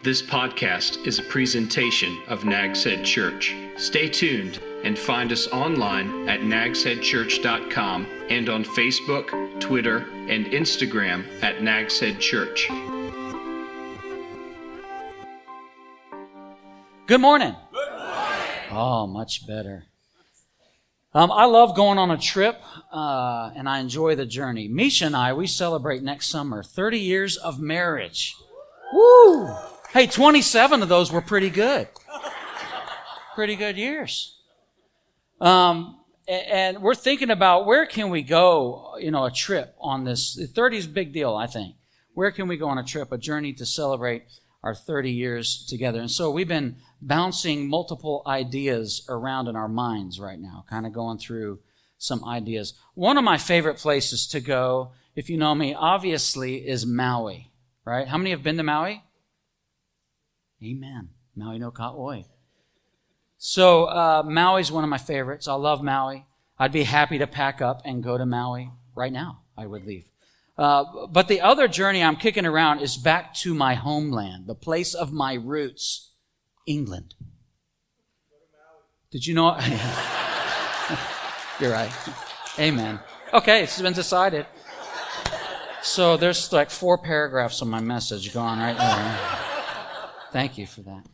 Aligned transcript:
This 0.00 0.22
podcast 0.22 1.04
is 1.08 1.18
a 1.18 1.24
presentation 1.24 2.22
of 2.28 2.44
Nags 2.44 2.84
Head 2.84 3.04
Church. 3.04 3.56
Stay 3.76 4.08
tuned 4.08 4.60
and 4.84 4.96
find 4.96 5.32
us 5.32 5.48
online 5.48 6.28
at 6.28 6.38
nagsheadchurch.com 6.38 8.06
and 8.30 8.48
on 8.48 8.62
Facebook, 8.62 9.60
Twitter, 9.60 10.06
and 10.28 10.46
Instagram 10.46 11.26
at 11.42 11.62
Nags 11.62 11.98
Head 11.98 12.20
Church. 12.20 12.68
Good 17.08 17.20
morning. 17.20 17.56
Good 17.72 17.90
morning. 17.90 18.52
Oh, 18.70 19.08
much 19.08 19.48
better. 19.48 19.86
Um, 21.12 21.32
I 21.32 21.46
love 21.46 21.74
going 21.74 21.98
on 21.98 22.12
a 22.12 22.18
trip, 22.18 22.62
uh, 22.92 23.50
and 23.56 23.68
I 23.68 23.80
enjoy 23.80 24.14
the 24.14 24.26
journey. 24.26 24.68
Misha 24.68 25.06
and 25.06 25.16
I, 25.16 25.32
we 25.32 25.48
celebrate 25.48 26.04
next 26.04 26.28
summer 26.28 26.62
30 26.62 27.00
years 27.00 27.36
of 27.36 27.58
marriage. 27.58 28.36
Woo! 28.92 29.56
Hey, 29.98 30.06
27 30.06 30.80
of 30.80 30.88
those 30.88 31.10
were 31.10 31.20
pretty 31.20 31.50
good. 31.50 31.88
Pretty 33.34 33.56
good 33.56 33.76
years. 33.76 34.38
Um, 35.40 35.98
and 36.28 36.80
we're 36.80 36.94
thinking 36.94 37.30
about 37.30 37.66
where 37.66 37.84
can 37.84 38.08
we 38.08 38.22
go, 38.22 38.94
you 39.00 39.10
know, 39.10 39.24
a 39.24 39.32
trip 39.32 39.74
on 39.80 40.04
this. 40.04 40.40
30 40.54 40.76
is 40.76 40.86
a 40.86 40.90
big 40.90 41.12
deal, 41.12 41.34
I 41.34 41.48
think. 41.48 41.74
Where 42.14 42.30
can 42.30 42.46
we 42.46 42.56
go 42.56 42.68
on 42.68 42.78
a 42.78 42.84
trip, 42.84 43.10
a 43.10 43.18
journey 43.18 43.52
to 43.54 43.66
celebrate 43.66 44.22
our 44.62 44.72
30 44.72 45.10
years 45.10 45.66
together? 45.66 45.98
And 45.98 46.12
so 46.12 46.30
we've 46.30 46.46
been 46.46 46.76
bouncing 47.02 47.68
multiple 47.68 48.22
ideas 48.24 49.04
around 49.08 49.48
in 49.48 49.56
our 49.56 49.68
minds 49.68 50.20
right 50.20 50.38
now, 50.38 50.64
kind 50.70 50.86
of 50.86 50.92
going 50.92 51.18
through 51.18 51.58
some 51.96 52.24
ideas. 52.24 52.74
One 52.94 53.18
of 53.18 53.24
my 53.24 53.36
favorite 53.36 53.78
places 53.78 54.28
to 54.28 54.38
go, 54.38 54.92
if 55.16 55.28
you 55.28 55.36
know 55.36 55.56
me, 55.56 55.74
obviously 55.74 56.68
is 56.68 56.86
Maui, 56.86 57.50
right? 57.84 58.06
How 58.06 58.16
many 58.16 58.30
have 58.30 58.44
been 58.44 58.58
to 58.58 58.62
Maui? 58.62 59.02
Amen. 60.62 61.10
Maui 61.36 61.58
no 61.58 61.70
Ka'oi. 61.70 62.24
So, 63.36 63.84
uh, 63.84 64.22
Maui's 64.24 64.72
one 64.72 64.82
of 64.82 64.90
my 64.90 64.98
favorites. 64.98 65.46
I 65.46 65.54
love 65.54 65.82
Maui. 65.82 66.26
I'd 66.58 66.72
be 66.72 66.82
happy 66.82 67.18
to 67.18 67.26
pack 67.26 67.62
up 67.62 67.82
and 67.84 68.02
go 68.02 68.18
to 68.18 68.26
Maui 68.26 68.72
right 68.96 69.12
now. 69.12 69.42
I 69.56 69.66
would 69.66 69.86
leave. 69.86 70.10
Uh, 70.56 71.06
but 71.06 71.28
the 71.28 71.40
other 71.40 71.68
journey 71.68 72.02
I'm 72.02 72.16
kicking 72.16 72.44
around 72.44 72.80
is 72.80 72.96
back 72.96 73.32
to 73.34 73.54
my 73.54 73.74
homeland, 73.74 74.48
the 74.48 74.56
place 74.56 74.92
of 74.92 75.12
my 75.12 75.34
roots. 75.34 76.10
England. 76.66 77.14
Did 79.10 79.26
you 79.26 79.34
know? 79.34 79.52
You're 81.60 81.72
right. 81.72 81.90
Amen. 82.58 83.00
Okay, 83.32 83.62
it's 83.62 83.80
been 83.80 83.94
decided. 83.94 84.44
So 85.82 86.18
there's 86.18 86.52
like 86.52 86.70
four 86.70 86.98
paragraphs 86.98 87.62
of 87.62 87.68
my 87.68 87.80
message 87.80 88.34
gone 88.34 88.58
right 88.58 88.76
there. 88.76 89.47
Thank 90.32 90.58
you 90.58 90.66
for 90.66 90.82
that. 90.82 91.04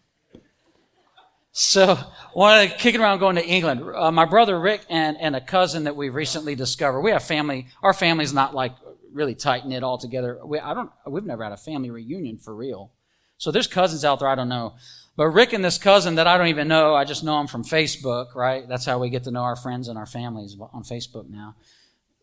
So, 1.56 1.96
one 2.32 2.68
kicking 2.78 3.00
around 3.00 3.20
going 3.20 3.36
to 3.36 3.46
England. 3.46 3.82
Uh, 3.94 4.10
my 4.10 4.24
brother 4.24 4.58
Rick 4.58 4.86
and, 4.90 5.16
and 5.20 5.36
a 5.36 5.40
cousin 5.40 5.84
that 5.84 5.94
we 5.94 6.08
recently 6.08 6.56
discovered. 6.56 7.00
We 7.00 7.12
have 7.12 7.22
family. 7.22 7.68
Our 7.80 7.92
family's 7.92 8.34
not 8.34 8.54
like 8.56 8.72
really 9.12 9.36
tight 9.36 9.64
knit 9.64 9.84
all 9.84 9.96
together. 9.96 10.40
We, 10.44 10.58
I 10.58 10.74
don't. 10.74 10.90
We've 11.06 11.24
never 11.24 11.44
had 11.44 11.52
a 11.52 11.56
family 11.56 11.90
reunion 11.90 12.38
for 12.38 12.54
real. 12.54 12.90
So 13.38 13.52
there's 13.52 13.68
cousins 13.68 14.04
out 14.04 14.18
there 14.18 14.28
I 14.28 14.34
don't 14.34 14.48
know. 14.48 14.74
But 15.16 15.28
Rick 15.28 15.52
and 15.52 15.64
this 15.64 15.78
cousin 15.78 16.16
that 16.16 16.26
I 16.26 16.36
don't 16.36 16.48
even 16.48 16.66
know, 16.66 16.94
I 16.94 17.04
just 17.04 17.22
know 17.22 17.40
him 17.40 17.46
from 17.46 17.62
Facebook, 17.62 18.34
right? 18.34 18.68
That's 18.68 18.84
how 18.84 18.98
we 18.98 19.10
get 19.10 19.22
to 19.24 19.30
know 19.30 19.42
our 19.42 19.54
friends 19.54 19.86
and 19.86 19.96
our 19.96 20.06
families 20.06 20.56
on 20.72 20.82
Facebook 20.82 21.30
now. 21.30 21.54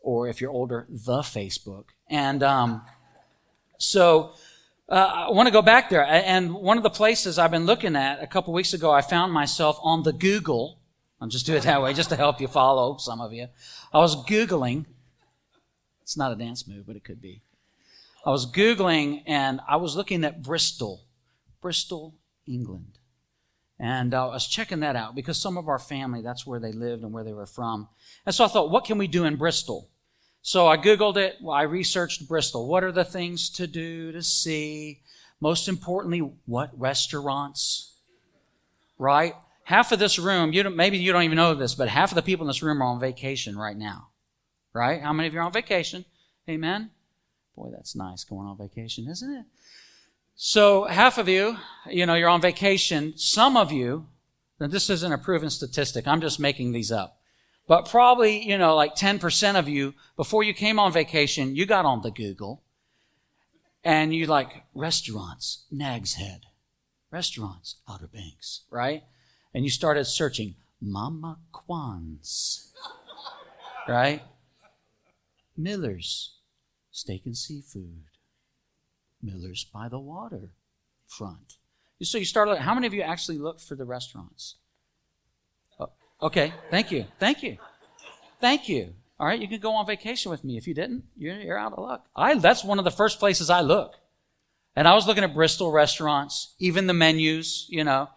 Or 0.02 0.28
if 0.28 0.42
you're 0.42 0.52
older, 0.52 0.88
the 0.90 1.20
Facebook. 1.20 1.86
And 2.10 2.44
um, 2.44 2.82
so 3.78 4.34
uh, 4.92 5.28
I 5.30 5.32
want 5.32 5.48
to 5.48 5.54
go 5.54 5.62
back 5.62 5.90
there. 5.90 6.06
And 6.06 6.54
one 6.54 6.76
of 6.76 6.84
the 6.84 6.90
places 6.90 7.40
I've 7.40 7.50
been 7.50 7.66
looking 7.66 7.96
at 7.96 8.22
a 8.22 8.28
couple 8.28 8.54
weeks 8.54 8.74
ago, 8.74 8.92
I 8.92 9.02
found 9.02 9.32
myself 9.32 9.80
on 9.82 10.04
the 10.04 10.12
Google. 10.12 10.80
I'll 11.22 11.30
just 11.30 11.46
do 11.46 11.56
it 11.56 11.64
that 11.64 11.82
way, 11.82 11.94
just 11.94 12.10
to 12.10 12.18
help 12.18 12.42
you 12.42 12.50
follow 12.50 12.98
some 12.98 13.22
of 13.22 13.32
you. 13.32 13.48
I 13.94 14.00
was 14.00 14.18
Googling. 14.26 14.86
It's 16.02 16.18
not 16.18 16.34
a 16.34 16.36
dance 16.36 16.68
move, 16.68 16.86
but 16.86 16.98
it 16.98 17.06
could 17.06 17.22
be. 17.22 17.42
I 18.26 18.32
was 18.32 18.52
Googling 18.52 19.24
and 19.26 19.62
I 19.68 19.78
was 19.78 19.96
looking 19.96 20.26
at 20.26 20.44
Bristol. 20.44 21.06
Bristol, 21.62 22.16
England. 22.46 22.98
And 23.80 24.14
uh, 24.14 24.28
I 24.28 24.34
was 24.34 24.48
checking 24.48 24.82
that 24.82 24.98
out 24.98 25.16
because 25.16 25.42
some 25.42 25.58
of 25.58 25.70
our 25.70 25.80
family, 25.80 26.22
that's 26.22 26.46
where 26.46 26.60
they 26.60 26.74
lived 26.74 27.04
and 27.04 27.14
where 27.14 27.24
they 27.24 27.34
were 27.34 27.46
from. 27.46 27.88
And 28.26 28.36
so 28.36 28.44
I 28.44 28.50
thought, 28.50 28.70
what 28.70 28.84
can 28.84 28.98
we 28.98 29.08
do 29.08 29.24
in 29.24 29.38
Bristol? 29.38 29.90
So 30.42 30.68
I 30.68 30.78
Googled 30.78 31.18
it. 31.18 31.38
I 31.48 31.64
researched 31.64 32.28
Bristol. 32.28 32.68
What 32.68 32.84
are 32.84 32.92
the 32.92 33.06
things 33.06 33.50
to 33.52 33.68
do, 33.68 34.12
to 34.12 34.24
see? 34.24 35.02
Most 35.40 35.68
importantly, 35.68 36.20
what 36.46 36.72
restaurants? 36.80 37.94
Right? 38.98 39.36
Half 39.64 39.92
of 39.92 40.00
this 40.00 40.20
room, 40.20 40.54
you 40.54 40.68
maybe 40.70 40.98
you 40.98 41.12
don't 41.12 41.24
even 41.24 41.38
know 41.38 41.54
this, 41.54 41.76
but 41.76 41.88
half 41.88 42.12
of 42.12 42.16
the 42.16 42.22
people 42.22 42.46
in 42.46 42.48
this 42.48 42.64
room 42.64 42.82
are 42.82 42.88
on 42.88 43.00
vacation 43.00 43.58
right 43.58 43.78
now. 43.78 44.10
Right? 44.74 45.02
How 45.02 45.14
many 45.14 45.28
of 45.28 45.34
you 45.34 45.40
are 45.40 45.44
on 45.44 45.54
vacation? 45.54 46.06
Amen? 46.50 46.90
Boy, 47.56 47.70
that's 47.72 47.96
nice 47.96 48.24
going 48.24 48.48
on 48.48 48.58
vacation, 48.58 49.08
isn't 49.08 49.32
it? 49.34 49.46
So 50.36 50.86
half 50.86 51.18
of 51.18 51.30
you, 51.30 51.58
you 51.88 52.06
know, 52.06 52.16
you're 52.16 52.30
on 52.30 52.42
vacation. 52.42 53.14
Some 53.16 53.56
of 53.56 53.72
you, 53.72 54.08
and 54.60 54.72
this 54.72 54.90
isn't 54.90 55.12
a 55.12 55.18
proven 55.18 55.50
statistic. 55.50 56.08
I'm 56.08 56.22
just 56.22 56.40
making 56.40 56.72
these 56.72 56.92
up. 56.92 57.21
But 57.68 57.88
probably, 57.90 58.44
you 58.44 58.58
know, 58.58 58.76
like 58.76 58.96
10% 58.96 59.58
of 59.58 59.70
you, 59.70 59.94
before 60.16 60.44
you 60.44 60.54
came 60.54 60.80
on 60.80 60.92
vacation, 60.92 61.56
you 61.56 61.66
got 61.66 61.86
on 61.86 62.02
the 62.02 62.12
Google 62.12 62.64
and 63.84 64.14
you 64.14 64.26
like 64.26 64.64
restaurants, 64.74 65.66
Nag's 65.72 66.16
Head, 66.16 66.42
restaurants, 67.12 67.78
Outer 67.90 68.08
Banks, 68.08 68.62
right? 68.70 69.04
And 69.54 69.64
you 69.64 69.70
started 69.70 70.06
searching 70.06 70.56
Mama 70.82 71.38
Kwan's, 71.52 72.72
right? 73.88 74.22
Miller's, 75.56 76.36
steak 76.92 77.26
and 77.26 77.38
seafood. 77.38 78.04
Miller's 79.22 79.64
by 79.64 79.88
the 79.88 80.00
water 80.00 80.50
front. 81.08 81.58
So 82.02 82.18
you 82.18 82.26
start 82.26 82.48
looking. 82.48 82.64
How 82.64 82.74
many 82.74 82.88
of 82.88 82.94
you 82.94 83.04
actually 83.04 83.38
look 83.38 83.60
for 83.60 83.76
the 83.76 83.86
restaurants? 83.86 84.56
Okay, 86.22 86.54
thank 86.70 86.92
you, 86.92 87.06
thank 87.20 87.44
you, 87.44 87.58
thank 88.40 88.70
you. 88.70 88.94
All 89.20 89.28
right, 89.28 89.40
you 89.40 89.48
can 89.48 89.60
go 89.60 89.74
on 89.74 89.86
vacation 89.86 90.32
with 90.32 90.44
me. 90.44 90.58
If 90.58 90.68
you 90.68 90.74
didn't, 90.74 91.04
you're, 91.16 91.36
you're 91.40 91.58
out 91.58 91.74
of 91.74 91.80
luck. 91.80 92.08
I 92.16 92.36
that's 92.36 92.64
one 92.64 92.80
of 92.80 92.86
the 92.86 92.92
first 92.92 93.20
places 93.20 93.50
I 93.50 93.62
look, 93.62 93.96
and 94.76 94.88
I 94.88 94.94
was 94.94 95.08
looking 95.08 95.24
at 95.24 95.34
Bristol 95.34 95.72
restaurants, 95.72 96.54
even 96.60 96.88
the 96.88 96.94
menus. 96.94 97.66
You 97.70 97.84
know, 97.84 98.10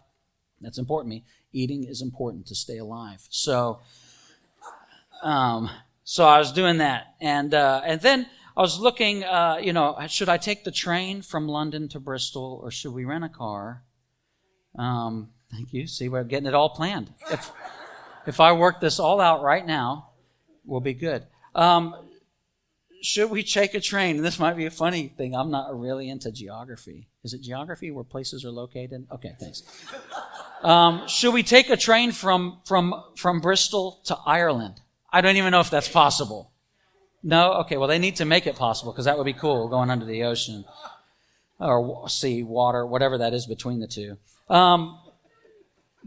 that's 0.61 0.79
important 0.79 1.13
to 1.13 1.17
me. 1.17 1.25
Eating 1.53 1.85
is 1.85 2.03
important 2.03 2.47
to 2.47 2.55
stay 2.55 2.79
alive. 2.79 3.27
So, 3.31 3.81
um, 5.23 5.71
so 6.03 6.25
I 6.25 6.39
was 6.39 6.53
doing 6.53 6.79
that, 6.79 7.15
and 7.21 7.55
uh, 7.55 7.81
and 7.85 8.01
then 8.01 8.27
I 8.57 8.61
was 8.61 8.79
looking, 8.79 9.25
uh, 9.25 9.59
you 9.61 9.73
know, 9.73 9.99
should 10.07 10.29
I 10.29 10.37
take 10.37 10.63
the 10.63 10.71
train 10.71 11.23
from 11.23 11.49
London 11.49 11.89
to 11.89 11.99
Bristol 11.99 12.61
or 12.63 12.71
should 12.71 12.93
we 12.93 13.05
rent 13.05 13.25
a 13.25 13.29
car? 13.29 13.83
Um, 14.79 15.31
thank 15.51 15.73
you. 15.73 15.89
See, 15.89 16.09
we're 16.09 16.23
getting 16.23 16.47
it 16.47 16.55
all 16.55 16.69
planned. 16.69 17.13
If, 17.33 17.51
if 18.27 18.41
I 18.41 18.53
work 18.53 18.81
this 18.81 18.99
all 18.99 19.21
out 19.21 19.43
right 19.43 19.67
now, 19.67 20.11
we'll 20.65 20.81
be 20.81 20.95
good. 20.95 21.25
Um, 21.55 21.95
should 23.03 23.31
we 23.31 23.43
take 23.43 23.75
a 23.75 23.81
train? 23.81 24.23
This 24.23 24.39
might 24.39 24.57
be 24.57 24.65
a 24.65 24.71
funny 24.71 25.09
thing. 25.09 25.35
I'm 25.35 25.51
not 25.51 25.79
really 25.79 26.09
into 26.09 26.33
geography. 26.33 27.09
Is 27.23 27.35
it 27.35 27.43
geography 27.43 27.91
where 27.91 28.05
places 28.05 28.45
are 28.45 28.51
located? 28.51 29.07
Okay, 29.13 29.35
thanks. 29.39 29.63
Um, 30.63 31.07
should 31.07 31.35
we 31.35 31.43
take 31.43 31.69
a 31.69 31.77
train 31.77 32.13
from, 32.13 32.61
from, 32.65 32.95
from 33.17 33.41
Bristol 33.41 34.01
to 34.05 34.17
Ireland? 34.27 34.81
I 35.13 35.21
don't 35.21 35.37
even 35.37 35.51
know 35.51 35.61
if 35.61 35.69
that's 35.69 35.89
possible. 35.89 36.51
No? 37.23 37.53
Okay, 37.61 37.77
well, 37.77 37.89
they 37.89 37.99
need 37.99 38.17
to 38.17 38.25
make 38.25 38.47
it 38.47 38.57
possible 38.57 38.93
because 38.93 39.05
that 39.05 39.19
would 39.19 39.25
be 39.25 39.35
cool 39.35 39.69
going 39.69 39.91
under 39.91 40.07
the 40.07 40.25
ocean 40.25 40.65
or 41.61 42.09
sea, 42.09 42.43
water, 42.43 42.87
whatever 42.87 43.19
that 43.19 43.35
is 43.35 43.47
between 43.47 43.81
the 43.81 43.87
two. 43.87 44.17
Um, 44.49 44.99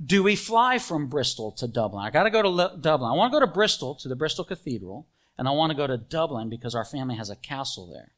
do 0.03 0.21
we 0.21 0.35
fly 0.35 0.77
from 0.77 1.07
Bristol 1.07 1.51
to 1.53 1.67
Dublin? 1.67 2.05
I 2.05 2.11
got 2.11 2.23
to 2.23 2.29
go 2.29 2.41
to 2.41 2.77
Dublin. 2.77 3.11
I 3.11 3.15
want 3.15 3.31
to 3.31 3.39
go 3.39 3.45
to 3.45 3.51
Bristol 3.51 3.95
to 3.95 4.07
the 4.07 4.15
Bristol 4.15 4.45
Cathedral, 4.45 5.07
and 5.37 5.47
I 5.47 5.51
want 5.51 5.71
to 5.71 5.77
go 5.77 5.87
to 5.87 5.97
Dublin 5.97 6.49
because 6.49 6.75
our 6.75 6.85
family 6.85 7.15
has 7.15 7.29
a 7.29 7.35
castle 7.35 7.87
there, 7.87 8.11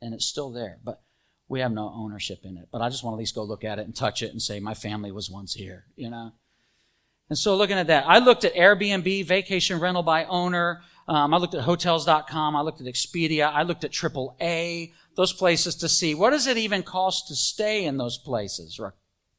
and 0.00 0.14
it's 0.14 0.26
still 0.26 0.50
there, 0.50 0.78
but 0.82 1.02
we 1.48 1.60
have 1.60 1.72
no 1.72 1.92
ownership 1.94 2.40
in 2.44 2.56
it. 2.56 2.68
But 2.72 2.80
I 2.80 2.88
just 2.88 3.04
want 3.04 3.14
to 3.14 3.16
at 3.16 3.20
least 3.20 3.34
go 3.34 3.44
look 3.44 3.64
at 3.64 3.78
it 3.78 3.86
and 3.86 3.94
touch 3.94 4.22
it 4.22 4.30
and 4.30 4.40
say 4.40 4.60
my 4.60 4.74
family 4.74 5.12
was 5.12 5.30
once 5.30 5.54
here, 5.54 5.84
you 5.94 6.10
know. 6.10 6.32
And 7.28 7.38
so 7.38 7.56
looking 7.56 7.76
at 7.76 7.88
that, 7.88 8.04
I 8.06 8.18
looked 8.18 8.44
at 8.44 8.54
Airbnb, 8.54 9.24
vacation 9.26 9.80
rental 9.80 10.02
by 10.02 10.24
owner. 10.24 10.82
Um, 11.08 11.34
I 11.34 11.38
looked 11.38 11.54
at 11.54 11.62
hotels.com. 11.62 12.56
I 12.56 12.60
looked 12.60 12.80
at 12.80 12.86
Expedia. 12.86 13.50
I 13.52 13.62
looked 13.62 13.84
at 13.84 13.90
AAA, 13.90 14.92
those 15.16 15.32
places 15.32 15.74
to 15.76 15.88
see 15.88 16.14
what 16.14 16.30
does 16.30 16.46
it 16.46 16.56
even 16.56 16.82
cost 16.82 17.28
to 17.28 17.34
stay 17.34 17.84
in 17.84 17.96
those 17.96 18.16
places. 18.16 18.80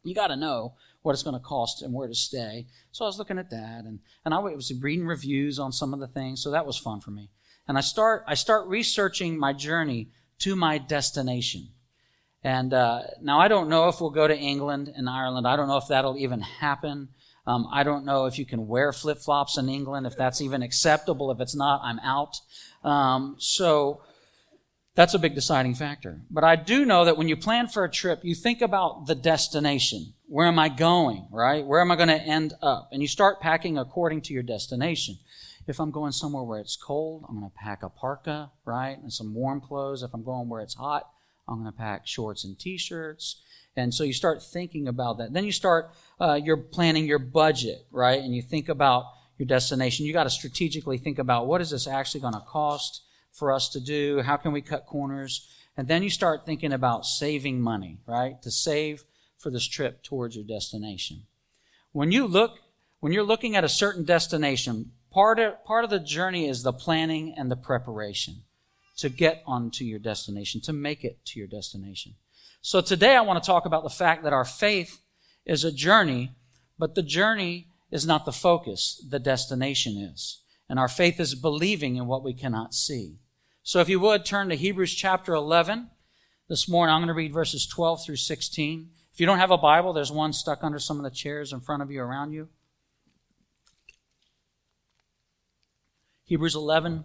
You 0.03 0.15
got 0.15 0.27
to 0.27 0.35
know 0.35 0.75
what 1.07 1.13
it's 1.13 1.23
going 1.23 1.39
to 1.39 1.39
cost 1.39 1.81
and 1.81 1.93
where 1.93 2.09
to 2.09 2.13
stay. 2.13 2.67
So 2.91 3.05
I 3.05 3.07
was 3.07 3.17
looking 3.17 3.39
at 3.39 3.49
that 3.49 3.85
and, 3.85 3.99
and 4.25 4.33
I 4.33 4.39
was 4.39 4.73
reading 4.81 5.07
reviews 5.07 5.57
on 5.57 5.71
some 5.71 5.93
of 5.93 6.01
the 6.01 6.07
things. 6.07 6.43
So 6.43 6.51
that 6.51 6.65
was 6.65 6.77
fun 6.77 6.99
for 6.99 7.11
me. 7.11 7.29
And 7.65 7.77
I 7.77 7.81
start, 7.81 8.25
I 8.27 8.33
start 8.33 8.67
researching 8.67 9.39
my 9.39 9.53
journey 9.53 10.09
to 10.39 10.57
my 10.57 10.77
destination. 10.77 11.69
And 12.43 12.73
uh, 12.73 13.03
now 13.21 13.39
I 13.39 13.47
don't 13.47 13.69
know 13.69 13.87
if 13.87 14.01
we'll 14.01 14.09
go 14.09 14.27
to 14.27 14.37
England 14.37 14.91
and 14.93 15.09
Ireland. 15.09 15.47
I 15.47 15.55
don't 15.55 15.69
know 15.69 15.77
if 15.77 15.87
that'll 15.87 16.17
even 16.17 16.41
happen. 16.41 17.07
Um, 17.45 17.67
I 17.71 17.83
don't 17.83 18.03
know 18.03 18.25
if 18.25 18.37
you 18.37 18.45
can 18.45 18.67
wear 18.67 18.91
flip 18.91 19.19
flops 19.19 19.57
in 19.57 19.69
England, 19.69 20.05
if 20.05 20.17
that's 20.17 20.41
even 20.41 20.61
acceptable. 20.61 21.31
If 21.31 21.39
it's 21.39 21.55
not, 21.55 21.79
I'm 21.85 21.99
out. 21.99 22.35
Um, 22.83 23.37
so 23.39 24.01
that's 24.97 25.13
a 25.13 25.19
big 25.19 25.35
deciding 25.35 25.75
factor. 25.75 26.21
But 26.31 26.43
I 26.43 26.55
do 26.55 26.83
know 26.83 27.05
that 27.05 27.17
when 27.17 27.29
you 27.29 27.37
plan 27.37 27.67
for 27.67 27.83
a 27.83 27.89
trip, 27.89 28.21
you 28.23 28.33
think 28.33 28.63
about 28.63 29.05
the 29.05 29.13
destination. 29.13 30.15
Where 30.25 30.47
am 30.47 30.57
I 30.57 30.69
going, 30.69 31.27
right? 31.31 31.63
Where 31.63 31.81
am 31.81 31.91
I 31.91 31.95
going 31.95 32.07
to 32.07 32.15
end 32.19 32.55
up? 32.63 32.89
And 32.91 32.99
you 32.99 33.07
start 33.07 33.39
packing 33.39 33.77
according 33.77 34.21
to 34.21 34.33
your 34.33 34.41
destination. 34.41 35.19
If 35.67 35.79
I'm 35.79 35.91
going 35.91 36.13
somewhere 36.13 36.41
where 36.41 36.59
it's 36.59 36.75
cold, 36.75 37.25
I'm 37.29 37.37
going 37.37 37.51
to 37.51 37.55
pack 37.55 37.83
a 37.83 37.89
parka, 37.89 38.49
right? 38.65 38.97
And 38.97 39.13
some 39.13 39.35
warm 39.35 39.61
clothes. 39.61 40.01
If 40.01 40.15
I'm 40.15 40.23
going 40.23 40.49
where 40.49 40.61
it's 40.61 40.73
hot, 40.73 41.07
I'm 41.47 41.61
going 41.61 41.71
to 41.71 41.77
pack 41.77 42.07
shorts 42.07 42.43
and 42.43 42.57
t-shirts. 42.57 43.43
And 43.75 43.93
so 43.93 44.03
you 44.03 44.13
start 44.13 44.41
thinking 44.41 44.87
about 44.87 45.19
that. 45.19 45.31
Then 45.31 45.45
you 45.45 45.51
start, 45.51 45.91
uh, 46.19 46.39
you're 46.43 46.57
planning 46.57 47.05
your 47.05 47.19
budget, 47.19 47.85
right? 47.91 48.19
And 48.19 48.33
you 48.33 48.41
think 48.41 48.67
about 48.67 49.05
your 49.37 49.45
destination. 49.45 50.07
You 50.07 50.13
got 50.13 50.23
to 50.23 50.31
strategically 50.31 50.97
think 50.97 51.19
about 51.19 51.45
what 51.45 51.61
is 51.61 51.69
this 51.69 51.85
actually 51.85 52.21
going 52.21 52.33
to 52.33 52.39
cost? 52.39 53.03
For 53.37 53.51
us 53.51 53.69
to 53.69 53.79
do? 53.79 54.21
How 54.21 54.35
can 54.35 54.51
we 54.51 54.61
cut 54.61 54.87
corners? 54.87 55.47
And 55.77 55.87
then 55.87 56.01
you 56.01 56.09
start 56.09 56.45
thinking 56.45 56.73
about 56.73 57.05
saving 57.05 57.61
money, 57.61 57.99
right? 58.07 58.41
To 58.41 58.49
save 58.49 59.03
for 59.37 59.51
this 59.51 59.67
trip 59.67 60.01
towards 60.01 60.35
your 60.35 60.43
destination. 60.45 61.23
When 61.91 62.11
you 62.11 62.25
look, 62.25 62.57
when 62.99 63.13
you're 63.13 63.23
looking 63.23 63.55
at 63.55 63.63
a 63.63 63.69
certain 63.69 64.03
destination, 64.03 64.91
part 65.11 65.37
of, 65.39 65.63
part 65.63 65.83
of 65.83 65.91
the 65.91 65.99
journey 65.99 66.49
is 66.49 66.63
the 66.63 66.73
planning 66.73 67.33
and 67.37 67.51
the 67.51 67.55
preparation 67.55 68.43
to 68.97 69.09
get 69.09 69.43
onto 69.45 69.85
your 69.85 69.99
destination, 69.99 70.59
to 70.61 70.73
make 70.73 71.03
it 71.03 71.23
to 71.25 71.39
your 71.39 71.47
destination. 71.47 72.15
So 72.61 72.81
today 72.81 73.15
I 73.15 73.21
want 73.21 73.41
to 73.41 73.47
talk 73.47 73.65
about 73.65 73.83
the 73.83 73.89
fact 73.89 74.23
that 74.23 74.33
our 74.33 74.45
faith 74.45 75.01
is 75.45 75.63
a 75.63 75.71
journey, 75.71 76.31
but 76.79 76.95
the 76.95 77.03
journey 77.03 77.67
is 77.91 78.07
not 78.07 78.25
the 78.25 78.31
focus, 78.31 79.03
the 79.07 79.19
destination 79.19 79.95
is. 79.97 80.41
And 80.67 80.79
our 80.79 80.87
faith 80.87 81.19
is 81.19 81.35
believing 81.35 81.95
in 81.95 82.07
what 82.07 82.23
we 82.23 82.33
cannot 82.33 82.73
see. 82.73 83.19
So 83.67 83.81
if 83.81 83.89
you 83.89 83.99
would 83.99 84.23
turn 84.23 84.47
to 84.47 84.55
Hebrews 84.55 84.93
chapter 84.93 85.33
11. 85.33 85.89
This 86.47 86.69
morning 86.69 86.95
I'm 86.95 87.01
going 87.01 87.09
to 87.09 87.13
read 87.13 87.33
verses 87.33 87.67
12 87.67 88.05
through 88.05 88.15
16. 88.15 88.91
If 89.13 89.19
you 89.19 89.25
don't 89.25 89.39
have 89.39 89.51
a 89.51 89.57
Bible, 89.57 89.91
there's 89.91 90.09
one 90.09 90.31
stuck 90.31 90.63
under 90.63 90.79
some 90.79 90.95
of 90.95 91.03
the 91.03 91.11
chairs 91.11 91.51
in 91.51 91.59
front 91.59 91.83
of 91.83 91.91
you 91.91 91.99
around 91.99 92.31
you. 92.31 92.47
Hebrews 96.23 96.55
11, 96.55 97.03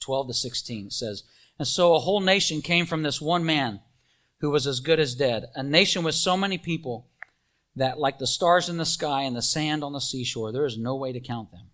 12 0.00 0.26
to 0.26 0.34
16 0.34 0.90
says, 0.90 1.22
And 1.56 1.68
so 1.68 1.94
a 1.94 2.00
whole 2.00 2.18
nation 2.18 2.62
came 2.62 2.86
from 2.86 3.04
this 3.04 3.20
one 3.20 3.46
man 3.46 3.78
who 4.38 4.50
was 4.50 4.66
as 4.66 4.80
good 4.80 4.98
as 4.98 5.14
dead, 5.14 5.44
a 5.54 5.62
nation 5.62 6.02
with 6.02 6.16
so 6.16 6.36
many 6.36 6.58
people 6.58 7.06
that, 7.76 7.96
like 7.96 8.18
the 8.18 8.26
stars 8.26 8.68
in 8.68 8.78
the 8.78 8.84
sky 8.84 9.22
and 9.22 9.36
the 9.36 9.40
sand 9.40 9.84
on 9.84 9.92
the 9.92 10.00
seashore, 10.00 10.50
there 10.50 10.66
is 10.66 10.76
no 10.76 10.96
way 10.96 11.12
to 11.12 11.20
count 11.20 11.52
them. 11.52 11.70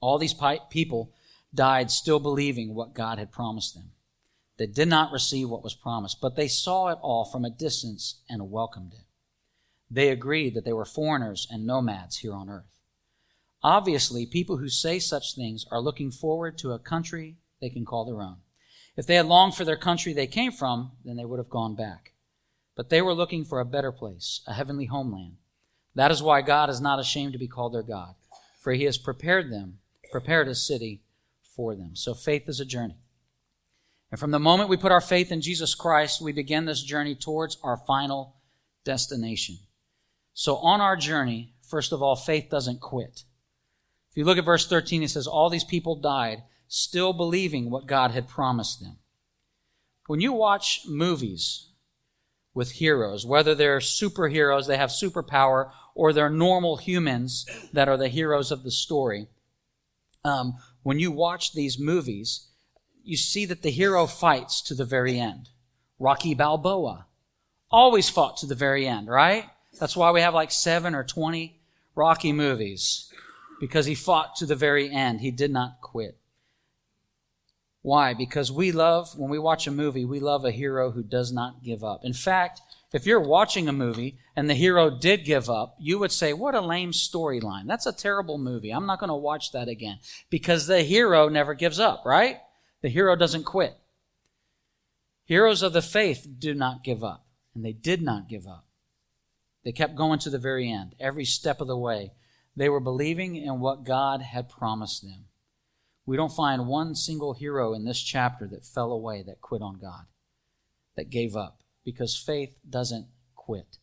All 0.00 0.18
these 0.18 0.34
people 0.70 1.12
died 1.54 1.90
still 1.90 2.18
believing 2.18 2.74
what 2.74 2.94
God 2.94 3.18
had 3.18 3.32
promised 3.32 3.74
them. 3.74 3.92
They 4.58 4.66
did 4.66 4.88
not 4.88 5.12
receive 5.12 5.48
what 5.48 5.64
was 5.64 5.74
promised, 5.74 6.20
but 6.20 6.36
they 6.36 6.48
saw 6.48 6.88
it 6.88 6.98
all 7.02 7.24
from 7.24 7.44
a 7.44 7.50
distance 7.50 8.22
and 8.28 8.50
welcomed 8.50 8.92
it. 8.94 9.06
They 9.90 10.08
agreed 10.08 10.54
that 10.54 10.64
they 10.64 10.72
were 10.72 10.84
foreigners 10.84 11.46
and 11.50 11.66
nomads 11.66 12.18
here 12.18 12.32
on 12.32 12.48
earth. 12.48 12.78
Obviously, 13.62 14.26
people 14.26 14.56
who 14.56 14.68
say 14.68 14.98
such 14.98 15.34
things 15.34 15.66
are 15.70 15.80
looking 15.80 16.10
forward 16.10 16.58
to 16.58 16.72
a 16.72 16.78
country 16.78 17.36
they 17.60 17.68
can 17.70 17.84
call 17.84 18.04
their 18.04 18.22
own. 18.22 18.38
If 18.96 19.06
they 19.06 19.14
had 19.14 19.26
longed 19.26 19.54
for 19.54 19.64
their 19.64 19.76
country 19.76 20.12
they 20.12 20.26
came 20.26 20.52
from, 20.52 20.92
then 21.04 21.16
they 21.16 21.24
would 21.24 21.38
have 21.38 21.50
gone 21.50 21.74
back. 21.74 22.12
But 22.74 22.88
they 22.88 23.02
were 23.02 23.14
looking 23.14 23.44
for 23.44 23.60
a 23.60 23.64
better 23.64 23.92
place, 23.92 24.40
a 24.46 24.54
heavenly 24.54 24.86
homeland. 24.86 25.36
That 25.94 26.10
is 26.10 26.22
why 26.22 26.40
God 26.42 26.70
is 26.70 26.80
not 26.80 26.98
ashamed 26.98 27.32
to 27.34 27.38
be 27.38 27.46
called 27.46 27.74
their 27.74 27.82
God, 27.82 28.14
for 28.58 28.72
he 28.72 28.84
has 28.84 28.98
prepared 28.98 29.52
them, 29.52 29.78
prepared 30.10 30.48
a 30.48 30.54
city 30.54 31.02
for 31.54 31.74
them. 31.74 31.94
So 31.94 32.14
faith 32.14 32.48
is 32.48 32.60
a 32.60 32.64
journey. 32.64 32.96
And 34.10 34.20
from 34.20 34.30
the 34.30 34.38
moment 34.38 34.68
we 34.68 34.76
put 34.76 34.92
our 34.92 35.00
faith 35.00 35.32
in 35.32 35.40
Jesus 35.40 35.74
Christ, 35.74 36.20
we 36.20 36.32
begin 36.32 36.66
this 36.66 36.82
journey 36.82 37.14
towards 37.14 37.56
our 37.62 37.76
final 37.76 38.36
destination. 38.84 39.56
So 40.34 40.56
on 40.56 40.80
our 40.80 40.96
journey, 40.96 41.54
first 41.62 41.92
of 41.92 42.02
all, 42.02 42.16
faith 42.16 42.48
doesn't 42.50 42.80
quit. 42.80 43.24
If 44.10 44.16
you 44.16 44.24
look 44.24 44.36
at 44.36 44.44
verse 44.44 44.66
13, 44.66 45.02
it 45.02 45.10
says, 45.10 45.26
All 45.26 45.48
these 45.48 45.64
people 45.64 45.96
died 45.96 46.42
still 46.68 47.12
believing 47.12 47.70
what 47.70 47.86
God 47.86 48.10
had 48.10 48.28
promised 48.28 48.80
them. 48.80 48.98
When 50.06 50.20
you 50.20 50.32
watch 50.32 50.82
movies 50.86 51.68
with 52.54 52.72
heroes, 52.72 53.24
whether 53.24 53.54
they're 53.54 53.78
superheroes, 53.78 54.66
they 54.66 54.76
have 54.76 54.90
superpower, 54.90 55.70
or 55.94 56.12
they're 56.12 56.30
normal 56.30 56.76
humans 56.76 57.46
that 57.72 57.88
are 57.88 57.96
the 57.96 58.08
heroes 58.08 58.50
of 58.50 58.62
the 58.62 58.70
story, 58.70 59.28
um, 60.24 60.56
when 60.82 60.98
you 60.98 61.10
watch 61.10 61.52
these 61.52 61.78
movies, 61.78 62.48
you 63.04 63.16
see 63.16 63.44
that 63.46 63.62
the 63.62 63.70
hero 63.70 64.06
fights 64.06 64.60
to 64.62 64.74
the 64.74 64.84
very 64.84 65.18
end. 65.18 65.50
Rocky 65.98 66.34
Balboa 66.34 67.06
always 67.70 68.08
fought 68.08 68.36
to 68.38 68.46
the 68.46 68.54
very 68.54 68.86
end, 68.86 69.08
right? 69.08 69.46
That's 69.78 69.96
why 69.96 70.10
we 70.10 70.20
have 70.20 70.34
like 70.34 70.50
seven 70.50 70.94
or 70.94 71.04
20 71.04 71.60
Rocky 71.94 72.32
movies 72.32 73.12
because 73.60 73.86
he 73.86 73.94
fought 73.94 74.36
to 74.36 74.46
the 74.46 74.56
very 74.56 74.90
end. 74.90 75.20
He 75.20 75.30
did 75.30 75.50
not 75.50 75.80
quit. 75.80 76.18
Why? 77.82 78.14
Because 78.14 78.52
we 78.52 78.70
love, 78.70 79.18
when 79.18 79.30
we 79.30 79.38
watch 79.38 79.66
a 79.66 79.72
movie, 79.72 80.04
we 80.04 80.20
love 80.20 80.44
a 80.44 80.52
hero 80.52 80.92
who 80.92 81.02
does 81.02 81.32
not 81.32 81.64
give 81.64 81.82
up. 81.82 82.04
In 82.04 82.12
fact, 82.12 82.60
if 82.92 83.06
you're 83.06 83.20
watching 83.20 83.68
a 83.68 83.72
movie 83.72 84.18
and 84.36 84.48
the 84.48 84.54
hero 84.54 84.90
did 84.90 85.24
give 85.24 85.48
up, 85.48 85.76
you 85.80 85.98
would 85.98 86.12
say, 86.12 86.32
What 86.32 86.54
a 86.54 86.60
lame 86.60 86.92
storyline. 86.92 87.66
That's 87.66 87.86
a 87.86 87.92
terrible 87.92 88.36
movie. 88.36 88.70
I'm 88.70 88.86
not 88.86 89.00
going 89.00 89.08
to 89.08 89.14
watch 89.14 89.52
that 89.52 89.68
again. 89.68 89.98
Because 90.28 90.66
the 90.66 90.82
hero 90.82 91.28
never 91.28 91.54
gives 91.54 91.80
up, 91.80 92.02
right? 92.04 92.38
The 92.82 92.90
hero 92.90 93.16
doesn't 93.16 93.44
quit. 93.44 93.78
Heroes 95.24 95.62
of 95.62 95.72
the 95.72 95.82
faith 95.82 96.26
do 96.38 96.54
not 96.54 96.84
give 96.84 97.02
up. 97.02 97.26
And 97.54 97.64
they 97.64 97.72
did 97.72 98.02
not 98.02 98.28
give 98.28 98.46
up. 98.46 98.66
They 99.64 99.72
kept 99.72 99.94
going 99.94 100.18
to 100.20 100.30
the 100.30 100.38
very 100.38 100.70
end, 100.70 100.94
every 101.00 101.24
step 101.24 101.60
of 101.60 101.68
the 101.68 101.76
way. 101.76 102.12
They 102.56 102.68
were 102.68 102.80
believing 102.80 103.36
in 103.36 103.60
what 103.60 103.84
God 103.84 104.20
had 104.20 104.50
promised 104.50 105.02
them. 105.02 105.26
We 106.04 106.16
don't 106.16 106.32
find 106.32 106.66
one 106.66 106.94
single 106.94 107.32
hero 107.32 107.72
in 107.72 107.84
this 107.84 108.02
chapter 108.02 108.46
that 108.48 108.66
fell 108.66 108.90
away, 108.90 109.22
that 109.22 109.40
quit 109.40 109.62
on 109.62 109.78
God, 109.78 110.06
that 110.96 111.08
gave 111.08 111.36
up 111.36 111.61
because 111.84 112.16
faith 112.16 112.58
doesn't 112.68 113.06
quit. 113.34 113.78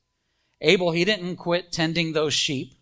Abel, 0.62 0.92
he 0.92 1.06
didn't 1.06 1.38
quit 1.38 1.72
tending 1.72 2.14
those 2.14 2.34
sheep. 2.34 2.74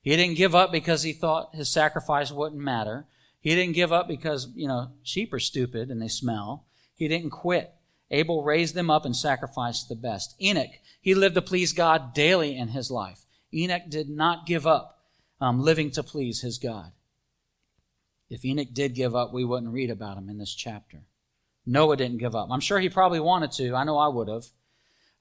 He 0.00 0.16
didn't 0.16 0.36
give 0.36 0.54
up 0.54 0.72
because 0.72 1.02
he 1.02 1.12
thought 1.12 1.54
his 1.54 1.70
sacrifice 1.70 2.30
wouldn't 2.30 2.60
matter. 2.60 3.06
He 3.40 3.54
didn't 3.54 3.74
give 3.74 3.92
up 3.92 4.08
because, 4.08 4.48
you 4.54 4.66
know, 4.66 4.92
sheep 5.02 5.32
are 5.32 5.38
stupid 5.38 5.90
and 5.90 6.00
they 6.00 6.08
smell. 6.08 6.66
He 6.94 7.08
didn't 7.08 7.30
quit. 7.30 7.72
Abel 8.10 8.42
raised 8.42 8.74
them 8.74 8.90
up 8.90 9.04
and 9.04 9.14
sacrificed 9.14 9.88
the 9.88 9.94
best. 9.94 10.34
Enoch, 10.40 10.70
he 11.00 11.14
lived 11.14 11.34
to 11.34 11.42
please 11.42 11.72
God 11.72 12.14
daily 12.14 12.56
in 12.56 12.68
his 12.68 12.90
life. 12.90 13.26
Enoch 13.52 13.82
did 13.88 14.08
not 14.08 14.46
give 14.46 14.66
up 14.66 14.98
um, 15.40 15.60
living 15.60 15.90
to 15.92 16.02
please 16.02 16.40
his 16.40 16.58
God. 16.58 16.92
If 18.30 18.44
Enoch 18.44 18.72
did 18.72 18.94
give 18.94 19.14
up, 19.14 19.32
we 19.32 19.44
wouldn't 19.44 19.72
read 19.72 19.90
about 19.90 20.18
him 20.18 20.28
in 20.28 20.38
this 20.38 20.54
chapter. 20.54 21.02
Noah 21.66 21.96
didn't 21.96 22.18
give 22.18 22.34
up. 22.34 22.48
I'm 22.50 22.60
sure 22.60 22.78
he 22.78 22.88
probably 22.88 23.20
wanted 23.20 23.52
to. 23.52 23.74
I 23.74 23.84
know 23.84 23.98
I 23.98 24.08
would 24.08 24.28
have. 24.28 24.46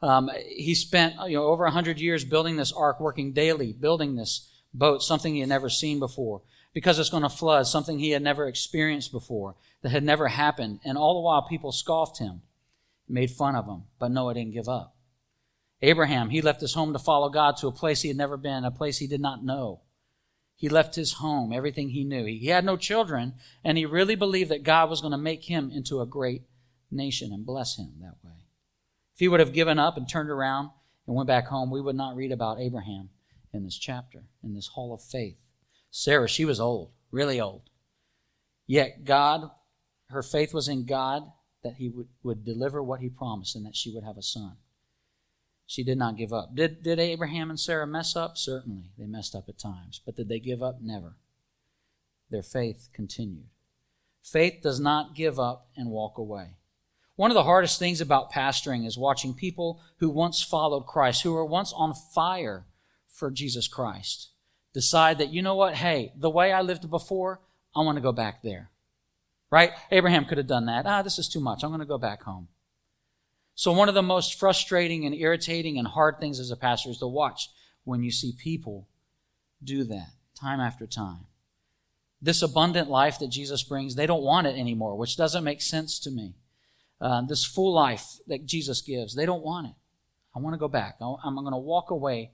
Um, 0.01 0.29
he 0.47 0.75
spent 0.75 1.15
you 1.27 1.37
know 1.37 1.45
over 1.45 1.63
100 1.63 1.99
years 1.99 2.23
building 2.23 2.55
this 2.55 2.71
ark, 2.71 2.99
working 2.99 3.33
daily, 3.33 3.73
building 3.73 4.15
this 4.15 4.49
boat, 4.73 5.01
something 5.01 5.33
he 5.33 5.39
had 5.39 5.49
never 5.49 5.69
seen 5.69 5.99
before, 5.99 6.41
because 6.73 6.99
it's 6.99 7.09
going 7.09 7.23
to 7.23 7.29
flood, 7.29 7.67
something 7.67 7.99
he 7.99 8.11
had 8.11 8.21
never 8.21 8.47
experienced 8.47 9.11
before, 9.11 9.55
that 9.81 9.89
had 9.89 10.03
never 10.03 10.27
happened. 10.27 10.79
And 10.85 10.97
all 10.97 11.15
the 11.15 11.21
while, 11.21 11.47
people 11.47 11.71
scoffed 11.71 12.19
him, 12.19 12.41
made 13.07 13.31
fun 13.31 13.55
of 13.55 13.65
him, 13.65 13.83
but 13.99 14.11
Noah 14.11 14.35
didn't 14.35 14.53
give 14.53 14.69
up. 14.69 14.95
Abraham, 15.81 16.29
he 16.29 16.41
left 16.41 16.61
his 16.61 16.73
home 16.73 16.93
to 16.93 16.99
follow 16.99 17.29
God 17.29 17.57
to 17.57 17.67
a 17.67 17.71
place 17.71 18.01
he 18.01 18.07
had 18.07 18.17
never 18.17 18.37
been, 18.37 18.65
a 18.65 18.71
place 18.71 18.97
he 18.97 19.07
did 19.07 19.21
not 19.21 19.43
know. 19.43 19.81
He 20.55 20.69
left 20.69 20.95
his 20.95 21.13
home, 21.13 21.53
everything 21.53 21.89
he 21.89 22.03
knew. 22.03 22.25
He 22.25 22.47
had 22.47 22.65
no 22.65 22.77
children, 22.77 23.35
and 23.63 23.77
he 23.77 23.85
really 23.85 24.15
believed 24.15 24.49
that 24.49 24.63
God 24.63 24.89
was 24.89 25.01
going 25.01 25.11
to 25.11 25.17
make 25.17 25.43
him 25.43 25.69
into 25.71 26.01
a 26.01 26.07
great 26.07 26.43
nation 26.89 27.31
and 27.31 27.45
bless 27.45 27.77
him 27.77 27.93
that 28.01 28.15
way. 28.23 28.46
If 29.17 29.21
he 29.21 29.29
would 29.29 29.39
have 29.39 29.51
given 29.51 29.79
up 29.79 29.97
and 29.97 30.07
turned 30.07 30.29
around 30.29 30.69
and 31.07 31.15
went 31.15 31.25
back 31.25 31.47
home, 31.47 31.71
we 31.71 31.81
would 31.81 31.95
not 31.95 32.15
read 32.15 32.31
about 32.31 32.59
Abraham 32.59 33.09
in 33.51 33.63
this 33.63 33.75
chapter, 33.75 34.25
in 34.43 34.53
this 34.53 34.67
hall 34.67 34.93
of 34.93 35.01
faith. 35.01 35.39
Sarah, 35.89 36.27
she 36.27 36.45
was 36.45 36.59
old, 36.59 36.91
really 37.09 37.41
old. 37.41 37.71
Yet 38.67 39.05
God, 39.05 39.49
her 40.11 40.21
faith 40.21 40.53
was 40.53 40.67
in 40.67 40.85
God 40.85 41.23
that 41.63 41.77
he 41.77 41.89
would, 41.89 42.09
would 42.21 42.45
deliver 42.45 42.83
what 42.83 42.99
he 42.99 43.09
promised 43.09 43.55
and 43.55 43.65
that 43.65 43.75
she 43.75 43.91
would 43.91 44.03
have 44.03 44.17
a 44.17 44.21
son. 44.21 44.57
She 45.65 45.83
did 45.83 45.97
not 45.97 46.15
give 46.15 46.31
up. 46.31 46.53
Did, 46.53 46.83
did 46.83 46.99
Abraham 46.99 47.49
and 47.49 47.59
Sarah 47.59 47.87
mess 47.87 48.15
up? 48.15 48.37
Certainly. 48.37 48.91
They 48.99 49.07
messed 49.07 49.33
up 49.33 49.49
at 49.49 49.57
times. 49.57 49.99
But 50.05 50.15
did 50.15 50.29
they 50.29 50.39
give 50.39 50.61
up? 50.61 50.77
Never. 50.79 51.15
Their 52.29 52.43
faith 52.43 52.89
continued. 52.93 53.47
Faith 54.21 54.59
does 54.61 54.79
not 54.79 55.15
give 55.15 55.39
up 55.39 55.69
and 55.75 55.89
walk 55.89 56.19
away. 56.19 56.57
One 57.17 57.31
of 57.31 57.35
the 57.35 57.43
hardest 57.43 57.79
things 57.79 57.99
about 57.99 58.31
pastoring 58.31 58.85
is 58.85 58.97
watching 58.97 59.33
people 59.33 59.81
who 59.97 60.09
once 60.09 60.41
followed 60.41 60.85
Christ, 60.85 61.23
who 61.23 61.33
were 61.33 61.43
once 61.43 61.73
on 61.75 61.93
fire 61.93 62.65
for 63.09 63.31
Jesus 63.31 63.67
Christ, 63.67 64.29
decide 64.71 65.17
that, 65.17 65.33
you 65.33 65.41
know 65.41 65.55
what, 65.55 65.73
hey, 65.73 66.13
the 66.15 66.29
way 66.29 66.53
I 66.53 66.61
lived 66.61 66.89
before, 66.89 67.41
I 67.75 67.81
want 67.81 67.97
to 67.97 68.03
go 68.03 68.11
back 68.11 68.43
there. 68.43 68.69
Right? 69.49 69.71
Abraham 69.91 70.25
could 70.25 70.37
have 70.37 70.45
done 70.45 70.67
that. 70.67 70.85
Ah, 70.85 71.01
this 71.01 71.17
is 71.17 71.27
too 71.27 71.39
much. 71.39 71.63
I'm 71.63 71.71
going 71.71 71.79
to 71.79 71.85
go 71.85 71.97
back 71.97 72.21
home. 72.21 72.49
So, 73.55 73.71
one 73.71 73.89
of 73.89 73.95
the 73.95 74.03
most 74.03 74.37
frustrating 74.37 75.03
and 75.03 75.15
irritating 75.15 75.79
and 75.79 75.87
hard 75.87 76.19
things 76.19 76.39
as 76.39 76.51
a 76.51 76.55
pastor 76.55 76.91
is 76.91 76.99
to 76.99 77.07
watch 77.07 77.49
when 77.83 78.03
you 78.03 78.11
see 78.11 78.33
people 78.37 78.87
do 79.63 79.83
that 79.85 80.09
time 80.39 80.59
after 80.59 80.85
time. 80.85 81.25
This 82.21 82.43
abundant 82.43 82.89
life 82.89 83.17
that 83.17 83.29
Jesus 83.29 83.63
brings, 83.63 83.95
they 83.95 84.05
don't 84.05 84.21
want 84.21 84.45
it 84.45 84.57
anymore, 84.57 84.95
which 84.95 85.17
doesn't 85.17 85.43
make 85.43 85.61
sense 85.61 85.97
to 85.99 86.11
me. 86.11 86.35
Uh, 86.99 87.21
this 87.21 87.45
full 87.45 87.73
life 87.73 88.17
that 88.27 88.45
Jesus 88.45 88.81
gives, 88.81 89.15
they 89.15 89.25
don't 89.25 89.43
want 89.43 89.67
it. 89.67 89.73
I 90.35 90.39
want 90.39 90.53
to 90.53 90.59
go 90.59 90.67
back. 90.67 90.97
I'm 91.01 91.35
going 91.35 91.51
to 91.51 91.57
walk 91.57 91.91
away 91.91 92.31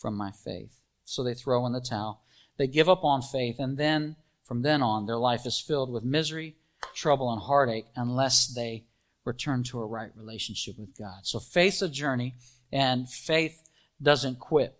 from 0.00 0.16
my 0.16 0.30
faith. 0.30 0.72
So 1.04 1.22
they 1.22 1.34
throw 1.34 1.66
in 1.66 1.72
the 1.72 1.80
towel. 1.80 2.22
They 2.56 2.66
give 2.66 2.88
up 2.88 3.04
on 3.04 3.22
faith, 3.22 3.56
and 3.58 3.76
then 3.76 4.16
from 4.44 4.62
then 4.62 4.82
on, 4.82 5.06
their 5.06 5.16
life 5.16 5.46
is 5.46 5.60
filled 5.60 5.92
with 5.92 6.04
misery, 6.04 6.56
trouble, 6.94 7.32
and 7.32 7.40
heartache 7.40 7.86
unless 7.96 8.46
they 8.46 8.84
return 9.24 9.62
to 9.64 9.80
a 9.80 9.86
right 9.86 10.10
relationship 10.16 10.78
with 10.78 10.96
God. 10.98 11.20
So 11.24 11.38
faith's 11.38 11.82
a 11.82 11.88
journey, 11.88 12.34
and 12.72 13.08
faith 13.08 13.62
doesn't 14.02 14.38
quit. 14.38 14.76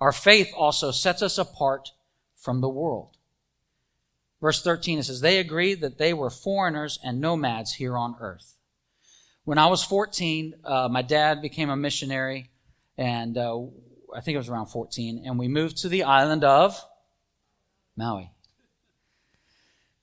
Our 0.00 0.12
faith 0.12 0.52
also 0.56 0.90
sets 0.90 1.22
us 1.22 1.38
apart 1.38 1.90
from 2.36 2.60
the 2.60 2.68
world. 2.68 3.16
Verse 4.42 4.60
13, 4.60 4.98
it 4.98 5.04
says, 5.04 5.20
They 5.20 5.38
agreed 5.38 5.80
that 5.80 5.98
they 5.98 6.12
were 6.12 6.28
foreigners 6.28 6.98
and 7.04 7.20
nomads 7.20 7.74
here 7.74 7.96
on 7.96 8.16
earth. 8.20 8.56
When 9.44 9.56
I 9.56 9.66
was 9.66 9.84
14, 9.84 10.54
uh, 10.64 10.88
my 10.90 11.02
dad 11.02 11.40
became 11.40 11.70
a 11.70 11.76
missionary, 11.76 12.50
and 12.98 13.38
uh, 13.38 13.60
I 14.14 14.20
think 14.20 14.34
it 14.34 14.38
was 14.38 14.48
around 14.48 14.66
14, 14.66 15.22
and 15.24 15.38
we 15.38 15.46
moved 15.46 15.76
to 15.78 15.88
the 15.88 16.02
island 16.02 16.42
of 16.42 16.84
Maui. 17.96 18.32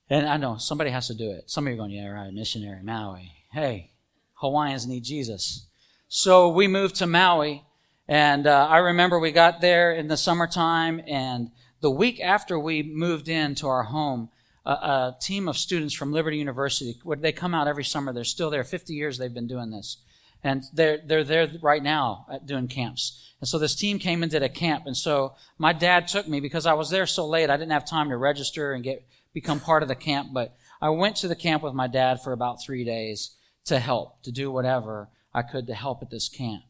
And 0.09 0.25
I 0.25 0.37
know 0.37 0.55
somebody 0.55 0.91
has 0.91 1.07
to 1.07 1.13
do 1.13 1.31
it. 1.31 1.51
Some 1.51 1.67
of 1.67 1.73
you 1.73 1.75
are 1.75 1.83
going, 1.83 1.91
yeah, 1.91 2.07
right, 2.07 2.33
missionary, 2.33 2.81
Maui. 2.81 3.33
Hey, 3.51 3.91
Hawaiians 4.35 4.87
need 4.87 5.03
Jesus. 5.03 5.67
So 6.07 6.47
we 6.47 6.69
moved 6.69 6.95
to 6.95 7.07
Maui, 7.07 7.65
and 8.07 8.47
uh, 8.47 8.67
I 8.69 8.77
remember 8.77 9.19
we 9.19 9.33
got 9.33 9.59
there 9.59 9.91
in 9.91 10.07
the 10.07 10.17
summertime, 10.17 11.01
and 11.05 11.51
the 11.81 11.91
week 11.91 12.19
after 12.19 12.59
we 12.59 12.83
moved 12.83 13.29
into 13.29 13.67
our 13.67 13.83
home, 13.83 14.29
a, 14.65 14.71
a 14.71 15.17
team 15.21 15.47
of 15.47 15.57
students 15.57 15.93
from 15.93 16.11
Liberty 16.11 16.37
University, 16.37 16.99
they 17.17 17.31
come 17.31 17.55
out 17.55 17.67
every 17.67 17.83
summer. 17.83 18.13
They're 18.13 18.23
still 18.23 18.49
there. 18.49 18.63
50 18.63 18.93
years 18.93 19.17
they've 19.17 19.33
been 19.33 19.47
doing 19.47 19.71
this. 19.71 19.97
And 20.43 20.63
they're, 20.73 20.99
they're 21.05 21.23
there 21.23 21.49
right 21.61 21.83
now 21.83 22.25
doing 22.45 22.67
camps. 22.67 23.33
And 23.41 23.47
so 23.47 23.57
this 23.57 23.75
team 23.75 23.99
came 23.99 24.23
and 24.23 24.31
did 24.31 24.43
a 24.43 24.49
camp. 24.49 24.85
And 24.85 24.95
so 24.95 25.35
my 25.57 25.73
dad 25.73 26.07
took 26.07 26.27
me 26.27 26.39
because 26.39 26.65
I 26.65 26.73
was 26.73 26.89
there 26.89 27.05
so 27.05 27.27
late. 27.27 27.49
I 27.49 27.57
didn't 27.57 27.71
have 27.71 27.85
time 27.85 28.09
to 28.09 28.17
register 28.17 28.73
and 28.73 28.83
get, 28.83 29.05
become 29.33 29.59
part 29.59 29.83
of 29.83 29.89
the 29.89 29.95
camp. 29.95 30.29
But 30.33 30.55
I 30.81 30.89
went 30.89 31.17
to 31.17 31.27
the 31.27 31.35
camp 31.35 31.63
with 31.63 31.73
my 31.73 31.87
dad 31.87 32.21
for 32.21 32.31
about 32.31 32.61
three 32.61 32.85
days 32.85 33.35
to 33.65 33.79
help, 33.79 34.21
to 34.23 34.31
do 34.31 34.51
whatever 34.51 35.09
I 35.33 35.41
could 35.41 35.67
to 35.67 35.75
help 35.75 36.01
at 36.01 36.09
this 36.09 36.29
camp. 36.29 36.63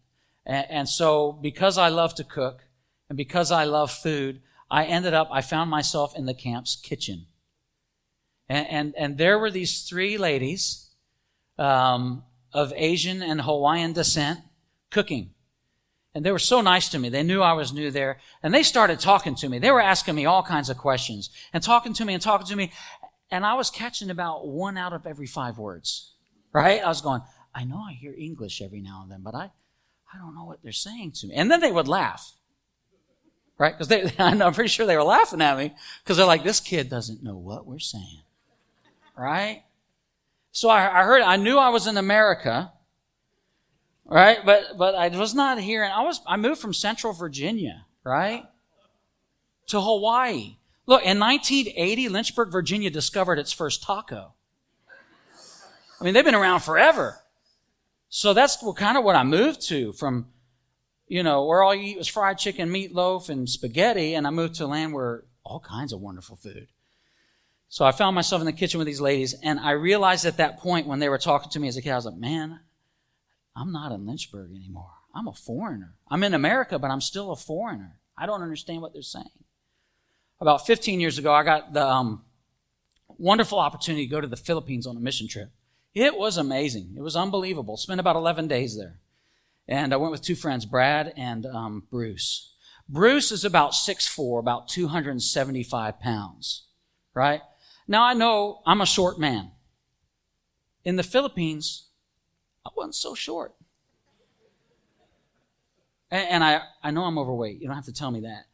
And, 0.46 0.66
and 0.70 0.90
so 0.90 1.32
because 1.32 1.78
I 1.78 1.90
love 1.90 2.16
to 2.16 2.24
cook 2.24 2.62
and 3.08 3.18
because 3.18 3.52
I 3.52 3.66
love 3.66 3.92
food, 3.92 4.42
I 4.72 4.86
ended 4.86 5.14
up, 5.14 5.30
I 5.32 5.42
found 5.42 5.70
myself 5.70 6.16
in 6.16 6.26
the 6.26 6.34
camp's 6.34 6.76
kitchen. 6.76 7.26
And, 8.48 8.68
and, 8.68 8.94
and 8.98 9.18
there 9.18 9.38
were 9.40 9.52
these 9.52 9.84
three 9.84 10.18
ladies, 10.18 10.90
um, 11.58 12.24
of 12.54 12.74
Asian 12.76 13.22
and 13.22 13.42
Hawaiian 13.42 13.94
descent 13.94 14.40
cooking. 14.90 15.32
And 16.16 16.26
they 16.26 16.32
were 16.32 16.40
so 16.40 16.62
nice 16.62 16.90
to 16.90 17.00
me. 17.00 17.10
They 17.10 17.22
knew 17.22 17.42
I 17.42 17.54
was 17.54 17.72
new 17.72 17.92
there. 17.92 18.20
And 18.42 18.54
they 18.54 18.64
started 18.64 19.00
talking 19.00 19.36
to 19.36 19.50
me. 19.50 19.60
They 19.60 19.72
were 19.72 19.82
asking 19.82 20.16
me 20.16 20.26
all 20.26 20.42
kinds 20.42 20.70
of 20.70 20.78
questions 20.78 21.30
and 21.54 21.62
talking 21.62 21.94
to 21.94 22.06
me 22.06 22.14
and 22.14 22.22
talking 22.22 22.48
to 22.48 22.56
me. 22.56 22.72
And 23.30 23.46
I 23.46 23.54
was 23.54 23.70
catching 23.70 24.10
about 24.10 24.48
one 24.48 24.76
out 24.76 24.92
of 24.92 25.06
every 25.06 25.28
five 25.28 25.60
words, 25.60 26.16
right? 26.52 26.82
I 26.84 26.88
was 26.88 27.02
going, 27.02 27.22
I 27.54 27.64
know 27.64 27.84
I 27.88 27.94
hear 27.94 28.16
English 28.18 28.62
every 28.62 28.82
now 28.82 29.02
and 29.04 29.12
then, 29.12 29.22
but 29.22 29.36
I, 29.36 29.52
I 30.12 30.18
don't 30.18 30.34
know 30.34 30.46
what 30.46 30.64
they're 30.64 30.72
saying 30.72 31.12
to 31.18 31.28
me. 31.28 31.36
And 31.36 31.52
then 31.52 31.60
they 31.60 31.72
would 31.72 31.88
laugh, 31.88 32.34
right? 33.60 33.78
Because 33.78 33.90
they, 33.90 34.12
I'm 34.20 34.54
pretty 34.54 34.70
sure 34.70 34.88
they 34.88 34.96
were 34.96 35.04
laughing 35.04 35.42
at 35.42 35.56
me 35.56 35.76
because 36.04 36.18
they're 36.18 36.26
like, 36.26 36.44
this 36.44 36.60
kid 36.60 36.90
doesn't 36.90 37.22
know 37.22 37.36
what 37.36 37.68
we're 37.68 37.78
saying, 37.78 38.24
right? 39.16 39.64
So 40.52 40.70
I, 40.70 41.02
I 41.02 41.04
heard, 41.04 41.22
I 41.22 41.36
knew 41.36 41.60
I 41.60 41.70
was 41.70 41.86
in 41.86 41.98
America, 41.98 42.72
right? 44.06 44.40
But, 44.44 44.78
but 44.78 44.96
I 44.96 45.10
was 45.10 45.36
not 45.36 45.60
here. 45.60 45.84
And 45.84 45.94
I 45.94 46.02
was, 46.02 46.22
I 46.26 46.38
moved 46.38 46.60
from 46.60 46.74
Central 46.74 47.14
Virginia, 47.14 47.86
right? 48.04 48.46
To 49.68 49.80
Hawaii. 49.80 50.56
Look, 50.88 51.04
in 51.04 51.20
1980, 51.20 52.10
Lynchburg, 52.10 52.52
Virginia 52.52 52.90
discovered 52.90 53.38
its 53.38 53.52
first 53.52 53.84
taco. 53.84 54.34
I 56.02 56.04
mean, 56.04 56.16
they've 56.16 56.26
been 56.26 56.34
around 56.34 56.62
forever. 56.62 57.20
So 58.08 58.34
that's 58.34 58.58
kind 58.76 58.98
of 58.98 59.04
what 59.04 59.16
I 59.16 59.24
moved 59.24 59.62
to 59.68 59.94
from, 59.94 60.28
you 61.10 61.24
know, 61.24 61.44
where 61.44 61.64
all 61.64 61.76
you 61.76 61.84
eat 61.84 61.98
was 61.98 62.08
fried 62.08 62.38
chicken, 62.38 62.70
meatloaf, 62.70 63.30
and 63.30 63.50
spaghetti. 63.50 64.14
And 64.14 64.26
I 64.26 64.30
moved 64.30 64.56
to 64.56 64.66
a 64.66 64.68
land 64.68 64.94
where 64.94 65.26
all 65.44 65.60
kinds 65.60 65.92
of 65.92 66.00
wonderful 66.00 66.38
food. 66.38 66.68
So 67.68 67.84
I 67.84 67.92
found 67.92 68.16
myself 68.16 68.42
in 68.42 68.46
the 68.46 68.54
kitchen 68.54 68.78
with 68.78 68.88
these 68.88 69.02
ladies, 69.02 69.36
and 69.44 69.60
I 69.60 69.72
realized 69.72 70.26
at 70.26 70.38
that 70.38 70.60
point 70.60 70.88
when 70.88 71.00
they 71.00 71.10
were 71.10 71.18
talking 71.18 71.52
to 71.52 71.60
me 71.60 71.68
as 71.68 71.78
a 71.78 71.82
kid, 71.82 71.92
I 71.92 71.96
was 71.96 72.06
like, 72.06 72.18
man, 72.18 72.62
I'm 73.56 73.72
not 73.72 73.92
in 73.92 74.08
Lynchburg 74.08 74.52
anymore. 74.56 74.92
I'm 75.14 75.28
a 75.28 75.34
foreigner. 75.34 75.96
I'm 76.10 76.24
in 76.24 76.34
America, 76.34 76.80
but 76.80 76.90
I'm 76.90 77.02
still 77.02 77.32
a 77.32 77.36
foreigner. 77.36 78.00
I 78.18 78.26
don't 78.26 78.42
understand 78.42 78.82
what 78.82 78.94
they're 78.94 79.02
saying. 79.02 79.26
About 80.40 80.66
15 80.66 81.00
years 81.00 81.18
ago, 81.18 81.34
I 81.34 81.44
got 81.44 81.74
the 81.74 81.86
um, 81.86 82.24
wonderful 83.08 83.60
opportunity 83.60 84.06
to 84.06 84.12
go 84.12 84.22
to 84.22 84.28
the 84.28 84.38
Philippines 84.38 84.88
on 84.88 84.96
a 84.96 85.00
mission 85.00 85.28
trip. 85.28 85.52
It 85.94 86.18
was 86.18 86.38
amazing. 86.38 86.94
It 86.96 87.02
was 87.02 87.16
unbelievable. 87.16 87.78
Spent 87.78 88.00
about 88.00 88.16
11 88.16 88.48
days 88.48 88.78
there. 88.78 89.00
And 89.70 89.94
I 89.94 89.98
went 89.98 90.12
with 90.12 90.24
two 90.24 90.36
friends, 90.36 90.66
Brad 90.66 91.14
and 91.16 91.46
um, 91.46 91.84
Bruce. 91.92 92.56
Bruce 92.90 93.32
is 93.32 93.46
about 93.46 93.74
6'4", 93.74 94.40
about 94.40 94.68
275 94.68 96.00
pounds, 96.00 96.66
right? 97.14 97.42
Now 97.88 98.04
I 98.04 98.16
know 98.16 98.64
I'm 98.66 98.82
a 98.82 98.88
short 98.88 99.20
man. 99.20 99.52
In 100.84 100.96
the 100.96 101.04
Philippines, 101.04 101.90
I 102.66 102.72
wasn't 102.76 102.96
so 102.96 103.14
short. 103.14 103.54
And, 106.10 106.28
and 106.28 106.44
I, 106.44 106.62
I 106.82 106.90
know 106.90 107.04
I'm 107.04 107.20
overweight. 107.20 107.62
You 107.62 107.68
don't 107.68 107.76
have 107.76 107.86
to 107.86 107.94
tell 107.94 108.10
me 108.10 108.22
that. 108.22 108.46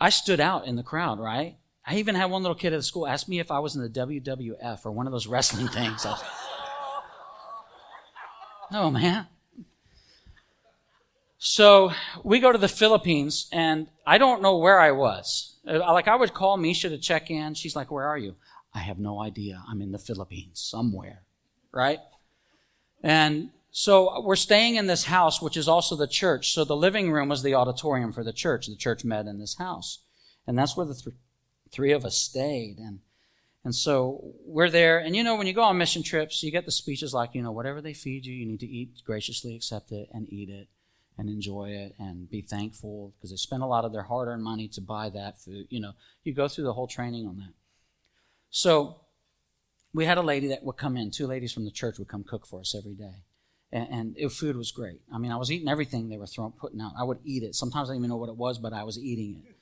I 0.00 0.08
stood 0.08 0.40
out 0.40 0.66
in 0.66 0.74
the 0.74 0.82
crowd, 0.82 1.20
right? 1.20 1.56
I 1.86 1.98
even 1.98 2.16
had 2.16 2.32
one 2.32 2.42
little 2.42 2.56
kid 2.56 2.72
at 2.72 2.78
the 2.78 2.82
school 2.82 3.06
ask 3.06 3.28
me 3.28 3.38
if 3.38 3.52
I 3.52 3.60
was 3.60 3.76
in 3.76 3.82
the 3.82 3.88
WWF 3.88 4.84
or 4.84 4.90
one 4.90 5.06
of 5.06 5.12
those 5.12 5.28
wrestling 5.28 5.68
things. 5.68 6.04
Was, 6.04 6.20
no, 8.72 8.90
man. 8.90 9.28
So 11.44 11.90
we 12.22 12.38
go 12.38 12.52
to 12.52 12.58
the 12.58 12.68
Philippines, 12.68 13.48
and 13.50 13.88
I 14.06 14.16
don't 14.16 14.42
know 14.42 14.58
where 14.58 14.78
I 14.78 14.92
was. 14.92 15.56
Uh, 15.66 15.80
like 15.92 16.06
I 16.06 16.14
would 16.14 16.32
call 16.32 16.56
Misha 16.56 16.88
to 16.88 16.98
check 16.98 17.32
in. 17.32 17.54
She's 17.54 17.74
like, 17.74 17.90
"Where 17.90 18.06
are 18.06 18.16
you?" 18.16 18.36
I 18.72 18.78
have 18.78 19.00
no 19.00 19.20
idea. 19.20 19.60
I'm 19.68 19.82
in 19.82 19.90
the 19.90 19.98
Philippines 19.98 20.60
somewhere, 20.60 21.22
right? 21.72 21.98
And 23.02 23.50
so 23.72 24.22
we're 24.22 24.36
staying 24.36 24.76
in 24.76 24.86
this 24.86 25.06
house, 25.06 25.42
which 25.42 25.56
is 25.56 25.66
also 25.66 25.96
the 25.96 26.06
church. 26.06 26.52
So 26.52 26.64
the 26.64 26.76
living 26.76 27.10
room 27.10 27.28
was 27.28 27.42
the 27.42 27.56
auditorium 27.56 28.12
for 28.12 28.22
the 28.22 28.32
church. 28.32 28.68
The 28.68 28.76
church 28.76 29.04
met 29.04 29.26
in 29.26 29.40
this 29.40 29.56
house. 29.58 29.98
And 30.46 30.56
that's 30.56 30.76
where 30.76 30.86
the 30.86 30.94
th- 30.94 31.16
three 31.72 31.90
of 31.90 32.04
us 32.04 32.16
stayed. 32.16 32.78
And, 32.78 33.00
and 33.64 33.74
so 33.74 34.34
we're 34.46 34.70
there. 34.70 35.00
And 35.00 35.16
you 35.16 35.24
know, 35.24 35.34
when 35.34 35.48
you 35.48 35.54
go 35.54 35.64
on 35.64 35.76
mission 35.76 36.04
trips, 36.04 36.40
you 36.44 36.52
get 36.52 36.66
the 36.66 36.70
speeches 36.70 37.12
like, 37.12 37.34
you 37.34 37.42
know, 37.42 37.50
whatever 37.50 37.80
they 37.80 37.94
feed 37.94 38.26
you, 38.26 38.32
you 38.32 38.46
need 38.46 38.60
to 38.60 38.68
eat, 38.68 39.02
graciously 39.04 39.56
accept 39.56 39.90
it 39.90 40.08
and 40.12 40.32
eat 40.32 40.48
it 40.48 40.68
and 41.18 41.28
enjoy 41.28 41.70
it 41.70 41.94
and 41.98 42.30
be 42.30 42.40
thankful 42.40 43.12
because 43.16 43.30
they 43.30 43.36
spend 43.36 43.62
a 43.62 43.66
lot 43.66 43.84
of 43.84 43.92
their 43.92 44.02
hard 44.02 44.28
earned 44.28 44.42
money 44.42 44.68
to 44.68 44.80
buy 44.80 45.10
that 45.10 45.40
food. 45.40 45.66
You 45.68 45.80
know, 45.80 45.92
you 46.24 46.32
go 46.34 46.48
through 46.48 46.64
the 46.64 46.72
whole 46.72 46.86
training 46.86 47.26
on 47.26 47.38
that. 47.38 47.52
So 48.50 48.96
we 49.94 50.04
had 50.04 50.18
a 50.18 50.22
lady 50.22 50.48
that 50.48 50.62
would 50.64 50.76
come 50.76 50.96
in, 50.96 51.10
two 51.10 51.26
ladies 51.26 51.52
from 51.52 51.64
the 51.64 51.70
church 51.70 51.98
would 51.98 52.08
come 52.08 52.24
cook 52.24 52.46
for 52.46 52.60
us 52.60 52.74
every 52.76 52.94
day. 52.94 53.24
And, 53.74 54.14
and 54.18 54.32
food 54.32 54.56
was 54.56 54.70
great. 54.70 55.00
I 55.12 55.16
mean, 55.16 55.32
I 55.32 55.36
was 55.36 55.50
eating 55.50 55.68
everything 55.68 56.08
they 56.10 56.18
were 56.18 56.26
throwing, 56.26 56.52
putting 56.52 56.80
out. 56.80 56.92
I 56.98 57.04
would 57.04 57.18
eat 57.24 57.42
it. 57.42 57.54
Sometimes 57.54 57.88
I 57.88 57.94
didn't 57.94 58.02
even 58.02 58.10
know 58.10 58.16
what 58.16 58.28
it 58.28 58.36
was, 58.36 58.58
but 58.58 58.74
I 58.74 58.84
was 58.84 58.98
eating 58.98 59.42
it. 59.46 59.56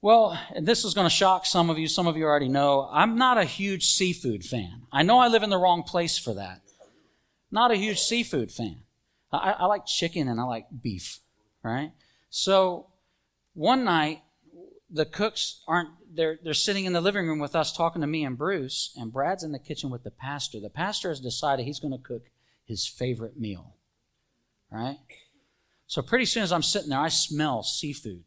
Well, 0.00 0.38
and 0.54 0.66
this 0.66 0.84
is 0.84 0.94
going 0.94 1.06
to 1.06 1.10
shock 1.10 1.46
some 1.46 1.70
of 1.70 1.78
you. 1.78 1.88
Some 1.88 2.06
of 2.06 2.16
you 2.16 2.24
already 2.24 2.48
know. 2.48 2.88
I'm 2.92 3.16
not 3.16 3.38
a 3.38 3.44
huge 3.44 3.86
seafood 3.86 4.44
fan. 4.44 4.82
I 4.92 5.02
know 5.02 5.18
I 5.18 5.28
live 5.28 5.42
in 5.42 5.50
the 5.50 5.58
wrong 5.58 5.82
place 5.82 6.16
for 6.16 6.34
that. 6.34 6.60
Not 7.50 7.72
a 7.72 7.76
huge 7.76 8.00
seafood 8.00 8.52
fan. 8.52 8.83
I, 9.36 9.56
I 9.58 9.66
like 9.66 9.86
chicken 9.86 10.28
and 10.28 10.40
I 10.40 10.44
like 10.44 10.66
beef, 10.82 11.20
right? 11.62 11.92
So 12.30 12.86
one 13.54 13.84
night 13.84 14.22
the 14.90 15.04
cooks 15.04 15.62
aren't 15.66 15.90
they're 16.12 16.38
they're 16.42 16.54
sitting 16.54 16.84
in 16.84 16.92
the 16.92 17.00
living 17.00 17.26
room 17.26 17.40
with 17.40 17.56
us 17.56 17.76
talking 17.76 18.00
to 18.00 18.06
me 18.06 18.24
and 18.24 18.38
Bruce, 18.38 18.94
and 18.96 19.12
Brad's 19.12 19.42
in 19.42 19.52
the 19.52 19.58
kitchen 19.58 19.90
with 19.90 20.04
the 20.04 20.10
pastor. 20.10 20.60
The 20.60 20.70
pastor 20.70 21.08
has 21.08 21.20
decided 21.20 21.64
he's 21.64 21.80
going 21.80 21.92
to 21.92 21.98
cook 21.98 22.30
his 22.64 22.86
favorite 22.86 23.38
meal. 23.38 23.74
Right? 24.70 24.98
So 25.86 26.02
pretty 26.02 26.24
soon 26.24 26.42
as 26.42 26.52
I'm 26.52 26.62
sitting 26.62 26.90
there, 26.90 27.00
I 27.00 27.08
smell 27.08 27.62
seafood. 27.62 28.24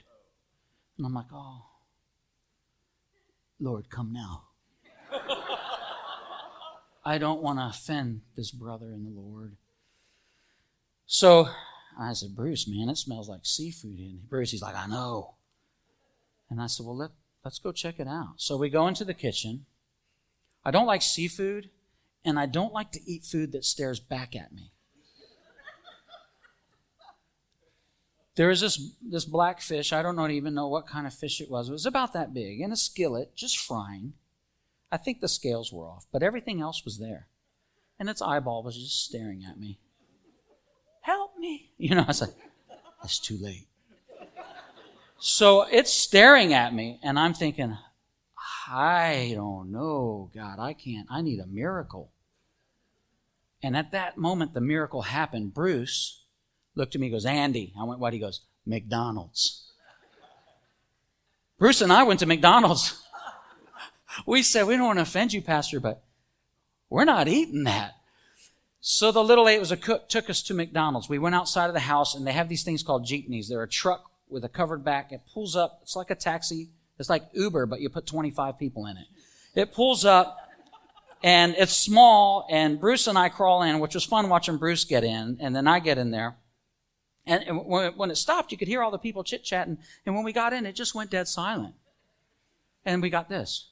And 0.97 1.05
I'm 1.05 1.13
like, 1.13 1.25
oh, 1.33 1.65
Lord, 3.59 3.89
come 3.89 4.13
now. 4.13 4.43
I 7.05 7.17
don't 7.17 7.41
want 7.41 7.59
to 7.59 7.67
offend 7.67 8.21
this 8.35 8.51
brother 8.51 8.91
in 8.91 9.03
the 9.03 9.09
Lord. 9.09 9.57
So 11.07 11.47
I 11.97 12.13
said, 12.13 12.35
Bruce, 12.35 12.67
man, 12.67 12.89
it 12.89 12.97
smells 12.97 13.29
like 13.29 13.39
seafood 13.43 13.97
in 13.97 14.09
here. 14.09 14.19
Bruce, 14.29 14.51
he's 14.51 14.61
like, 14.61 14.75
I 14.75 14.87
know. 14.87 15.35
And 16.49 16.61
I 16.61 16.67
said, 16.67 16.85
well, 16.85 16.97
let, 16.97 17.11
let's 17.43 17.59
go 17.59 17.71
check 17.71 17.99
it 17.99 18.07
out. 18.07 18.33
So 18.35 18.57
we 18.57 18.69
go 18.69 18.87
into 18.87 19.05
the 19.05 19.13
kitchen. 19.13 19.65
I 20.65 20.71
don't 20.71 20.85
like 20.85 21.01
seafood, 21.01 21.69
and 22.25 22.37
I 22.37 22.45
don't 22.45 22.73
like 22.73 22.91
to 22.91 22.99
eat 23.09 23.23
food 23.23 23.53
that 23.53 23.63
stares 23.63 24.01
back 24.01 24.35
at 24.35 24.53
me. 24.53 24.71
There 28.35 28.49
was 28.49 28.61
this, 28.61 28.91
this 29.01 29.25
black 29.25 29.61
fish. 29.61 29.91
I 29.91 30.03
don't 30.03 30.31
even 30.31 30.53
know 30.53 30.67
what 30.67 30.85
kind 30.85 31.07
of 31.07 31.13
fish 31.13 31.41
it 31.41 31.49
was. 31.49 31.69
It 31.69 31.71
was 31.71 31.87
about 31.87 32.13
that 32.13 32.35
big 32.35 32.59
in 32.61 32.71
a 32.71 32.75
skillet, 32.75 33.35
just 33.35 33.57
frying. 33.57 34.13
I 34.91 34.97
think 34.97 35.21
the 35.21 35.27
scales 35.27 35.73
were 35.73 35.87
off, 35.87 36.05
but 36.11 36.21
everything 36.21 36.61
else 36.61 36.85
was 36.85 36.99
there. 36.99 37.27
And 37.99 38.09
its 38.09 38.21
eyeball 38.21 38.61
was 38.61 38.77
just 38.77 39.05
staring 39.05 39.43
at 39.43 39.57
me. 39.59 39.79
Me. 41.47 41.71
You 41.77 41.95
know, 41.95 42.01
I 42.01 42.07
was 42.07 42.21
like, 42.21 42.33
it's 43.03 43.19
too 43.19 43.37
late. 43.39 43.67
So 45.19 45.63
it's 45.63 45.91
staring 45.91 46.53
at 46.53 46.73
me, 46.73 46.99
and 47.01 47.17
I'm 47.17 47.33
thinking, 47.33 47.77
I 48.69 49.31
don't 49.33 49.71
know, 49.71 50.29
God, 50.35 50.59
I 50.59 50.73
can't. 50.73 51.07
I 51.09 51.21
need 51.21 51.39
a 51.39 51.47
miracle. 51.47 52.11
And 53.63 53.75
at 53.75 53.91
that 53.91 54.17
moment, 54.17 54.53
the 54.53 54.61
miracle 54.61 55.03
happened. 55.03 55.53
Bruce 55.53 56.25
looked 56.75 56.93
at 56.93 57.01
me, 57.01 57.09
goes, 57.09 57.25
Andy. 57.25 57.73
I 57.79 57.83
went, 57.85 57.99
what? 57.99 58.13
He 58.13 58.19
goes, 58.19 58.41
McDonald's. 58.65 59.71
Bruce 61.57 61.81
and 61.81 61.91
I 61.91 62.03
went 62.03 62.19
to 62.19 62.27
McDonald's. 62.27 63.01
we 64.27 64.43
said, 64.43 64.67
we 64.67 64.75
don't 64.75 64.85
want 64.85 64.99
to 64.99 65.03
offend 65.03 65.33
you, 65.33 65.41
Pastor, 65.41 65.79
but 65.79 66.03
we're 66.89 67.05
not 67.05 67.27
eating 67.27 67.63
that. 67.63 67.96
So 68.79 69.11
the 69.11 69.23
little 69.23 69.45
lady 69.45 69.59
was 69.59 69.71
a 69.71 69.77
cook 69.77 70.07
took 70.07 70.29
us 70.29 70.41
to 70.43 70.53
McDonald's. 70.53 71.09
We 71.09 71.19
went 71.19 71.35
outside 71.35 71.67
of 71.67 71.73
the 71.73 71.81
house 71.81 72.15
and 72.15 72.25
they 72.25 72.31
have 72.31 72.49
these 72.49 72.63
things 72.63 72.83
called 72.83 73.05
jeepneys. 73.05 73.49
They're 73.49 73.63
a 73.63 73.67
truck 73.67 74.11
with 74.29 74.43
a 74.43 74.49
covered 74.49 74.83
back. 74.83 75.11
It 75.11 75.21
pulls 75.33 75.55
up. 75.55 75.79
It's 75.81 75.95
like 75.95 76.11
a 76.11 76.15
taxi. 76.15 76.69
It's 76.99 77.09
like 77.09 77.23
Uber, 77.33 77.65
but 77.65 77.81
you 77.81 77.89
put 77.89 78.05
25 78.05 78.57
people 78.57 78.85
in 78.85 78.97
it. 78.97 79.07
It 79.55 79.73
pulls 79.73 80.05
up 80.05 80.37
and 81.23 81.55
it's 81.57 81.75
small 81.75 82.47
and 82.49 82.79
Bruce 82.79 83.07
and 83.07 83.17
I 83.17 83.29
crawl 83.29 83.63
in, 83.63 83.79
which 83.79 83.95
was 83.95 84.03
fun 84.03 84.29
watching 84.29 84.57
Bruce 84.57 84.85
get 84.85 85.03
in 85.03 85.37
and 85.39 85.55
then 85.55 85.67
I 85.67 85.79
get 85.79 85.97
in 85.97 86.11
there. 86.11 86.37
And 87.25 87.43
when 87.65 88.09
it 88.09 88.15
stopped, 88.15 88.53
you 88.53 88.57
could 88.57 88.69
hear 88.69 88.81
all 88.81 88.91
the 88.91 88.97
people 88.97 89.23
chit 89.23 89.43
chatting. 89.43 89.79
And 90.05 90.15
when 90.15 90.23
we 90.23 90.31
got 90.31 90.53
in, 90.53 90.65
it 90.65 90.75
just 90.75 90.95
went 90.95 91.11
dead 91.11 91.27
silent. 91.27 91.75
And 92.85 93.01
we 93.01 93.09
got 93.09 93.27
this 93.27 93.71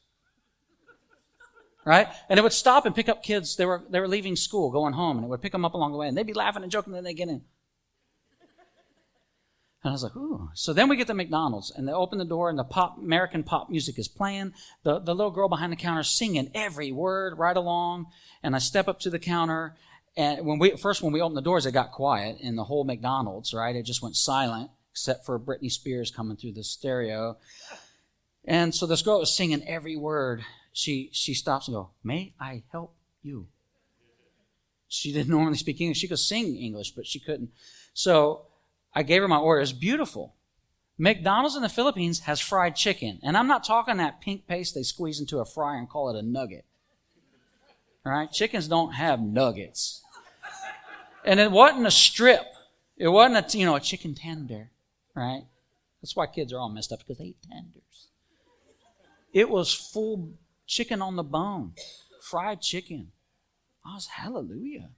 right? 1.85 2.07
And 2.29 2.39
it 2.39 2.43
would 2.43 2.53
stop 2.53 2.85
and 2.85 2.95
pick 2.95 3.07
up 3.07 3.23
kids. 3.23 3.55
They 3.55 3.65
were, 3.65 3.83
they 3.89 3.99
were 3.99 4.07
leaving 4.07 4.35
school, 4.35 4.71
going 4.71 4.93
home, 4.93 5.17
and 5.17 5.25
it 5.25 5.29
would 5.29 5.41
pick 5.41 5.51
them 5.51 5.63
up 5.63 5.75
along 5.75 5.91
the 5.91 5.97
way. 5.97 6.07
And 6.07 6.17
they'd 6.17 6.25
be 6.25 6.33
laughing 6.33 6.63
and 6.63 6.71
joking, 6.71 6.91
and 6.91 6.97
then 6.97 7.03
they 7.03 7.13
get 7.13 7.29
in. 7.29 7.43
And 9.83 9.91
I 9.91 9.91
was 9.91 10.03
like, 10.03 10.15
ooh. 10.15 10.49
So 10.55 10.73
then 10.73 10.89
we 10.89 10.95
get 10.95 11.05
to 11.07 11.13
McDonald's, 11.13 11.69
and 11.69 11.87
they 11.87 11.93
open 11.93 12.17
the 12.17 12.25
door, 12.25 12.49
and 12.49 12.57
the 12.57 12.63
pop, 12.63 12.97
American 12.97 13.43
pop 13.43 13.69
music 13.69 13.99
is 13.99 14.07
playing. 14.07 14.53
The, 14.81 14.99
the 14.99 15.13
little 15.13 15.31
girl 15.31 15.47
behind 15.47 15.71
the 15.71 15.77
counter 15.77 16.01
singing 16.01 16.49
every 16.55 16.91
word 16.91 17.37
right 17.37 17.55
along. 17.55 18.07
And 18.41 18.55
I 18.55 18.59
step 18.59 18.87
up 18.87 18.99
to 19.01 19.11
the 19.11 19.19
counter, 19.19 19.75
and 20.17 20.45
when 20.45 20.57
we, 20.57 20.75
first 20.77 21.03
when 21.03 21.13
we 21.13 21.21
opened 21.21 21.37
the 21.37 21.41
doors, 21.41 21.67
it 21.67 21.73
got 21.73 21.91
quiet 21.91 22.37
in 22.39 22.55
the 22.55 22.63
whole 22.63 22.83
McDonald's, 22.83 23.53
right? 23.53 23.75
It 23.75 23.83
just 23.83 24.01
went 24.01 24.15
silent, 24.15 24.71
except 24.91 25.23
for 25.25 25.39
Britney 25.39 25.71
Spears 25.71 26.09
coming 26.09 26.37
through 26.37 26.53
the 26.53 26.63
stereo. 26.63 27.37
And 28.43 28.73
so 28.73 28.87
this 28.87 29.01
girl 29.01 29.19
was 29.19 29.35
singing 29.35 29.63
every 29.67 29.95
word 29.95 30.43
she 30.75 31.09
she 31.13 31.33
stops 31.33 31.69
and 31.69 31.75
go, 31.75 31.91
"May 32.03 32.33
I 32.37 32.63
help 32.71 32.93
you?" 33.23 33.47
She 34.89 35.13
didn't 35.13 35.29
normally 35.29 35.57
speak 35.57 35.79
English. 35.79 35.99
She 35.99 36.07
could 36.09 36.19
sing 36.19 36.57
English, 36.57 36.91
but 36.91 37.07
she 37.07 37.17
couldn't. 37.17 37.51
So 37.93 38.47
I 38.93 39.03
gave 39.03 39.21
her 39.21 39.27
my 39.27 39.37
order. 39.37 39.61
It's 39.61 39.71
beautiful. 39.71 40.35
McDonald's 40.97 41.55
in 41.55 41.61
the 41.61 41.69
Philippines 41.69 42.19
has 42.21 42.41
fried 42.41 42.75
chicken, 42.75 43.19
and 43.23 43.37
I'm 43.37 43.47
not 43.47 43.63
talking 43.63 43.97
that 43.97 44.19
pink 44.19 44.47
paste 44.47 44.75
they 44.75 44.83
squeeze 44.83 45.19
into 45.19 45.39
a 45.39 45.45
fryer 45.45 45.77
and 45.77 45.89
call 45.89 46.09
it 46.09 46.19
a 46.19 46.21
nugget. 46.21 46.65
All 48.05 48.11
right, 48.11 48.29
chickens 48.29 48.67
don't 48.67 48.93
have 48.93 49.21
nuggets, 49.21 50.03
and 51.23 51.39
it 51.39 51.51
wasn't 51.51 51.87
a 51.87 51.91
strip. 51.91 52.45
It 52.97 53.07
wasn't 53.07 53.55
a 53.55 53.57
you 53.57 53.65
know 53.65 53.75
a 53.75 53.79
chicken 53.79 54.13
tender, 54.13 54.71
right? 55.15 55.43
That's 56.01 56.17
why 56.17 56.27
kids 56.27 56.51
are 56.51 56.59
all 56.59 56.69
messed 56.69 56.91
up 56.91 56.99
because 56.99 57.17
they 57.17 57.25
eat 57.25 57.37
tenders. 57.49 58.09
It 59.31 59.49
was 59.49 59.73
full 59.73 60.33
chicken 60.65 61.01
on 61.01 61.15
the 61.15 61.23
bone, 61.23 61.73
fried 62.21 62.61
chicken. 62.61 63.11
I 63.85 63.95
was, 63.95 64.07
hallelujah. 64.07 64.89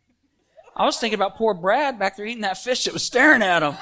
I 0.75 0.85
was 0.85 0.97
thinking 0.97 1.15
about 1.15 1.37
poor 1.37 1.53
Brad 1.53 1.97
back 1.97 2.15
there 2.15 2.25
eating 2.25 2.41
that 2.41 2.57
fish 2.57 2.85
that 2.85 2.93
was 2.93 3.03
staring 3.03 3.41
at 3.41 3.63
him. 3.63 3.75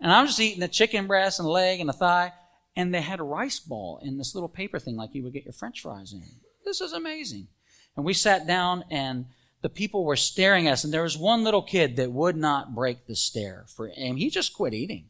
And 0.00 0.12
I'm 0.12 0.26
just 0.26 0.40
eating 0.40 0.60
the 0.60 0.68
chicken 0.68 1.06
breast 1.06 1.38
and 1.38 1.48
leg 1.48 1.80
and 1.80 1.88
the 1.88 1.94
thigh. 1.94 2.32
And 2.76 2.92
they 2.92 3.00
had 3.00 3.20
a 3.20 3.24
rice 3.24 3.60
ball 3.60 4.00
in 4.02 4.18
this 4.18 4.34
little 4.34 4.48
paper 4.48 4.78
thing 4.78 4.96
like 4.96 5.14
you 5.14 5.22
would 5.22 5.32
get 5.32 5.44
your 5.44 5.52
french 5.52 5.80
fries 5.80 6.12
in. 6.12 6.22
This 6.64 6.80
is 6.80 6.92
amazing. 6.92 7.48
And 7.96 8.04
we 8.04 8.12
sat 8.12 8.46
down 8.46 8.84
and 8.90 9.26
the 9.62 9.68
people 9.68 10.04
were 10.04 10.16
staring 10.16 10.66
at 10.66 10.72
us. 10.72 10.84
And 10.84 10.92
there 10.92 11.04
was 11.04 11.16
one 11.16 11.44
little 11.44 11.62
kid 11.62 11.96
that 11.96 12.12
would 12.12 12.36
not 12.36 12.74
break 12.74 13.06
the 13.06 13.14
stare 13.14 13.64
for 13.68 13.88
him. 13.88 14.16
He 14.16 14.28
just 14.28 14.52
quit 14.52 14.74
eating. 14.74 15.06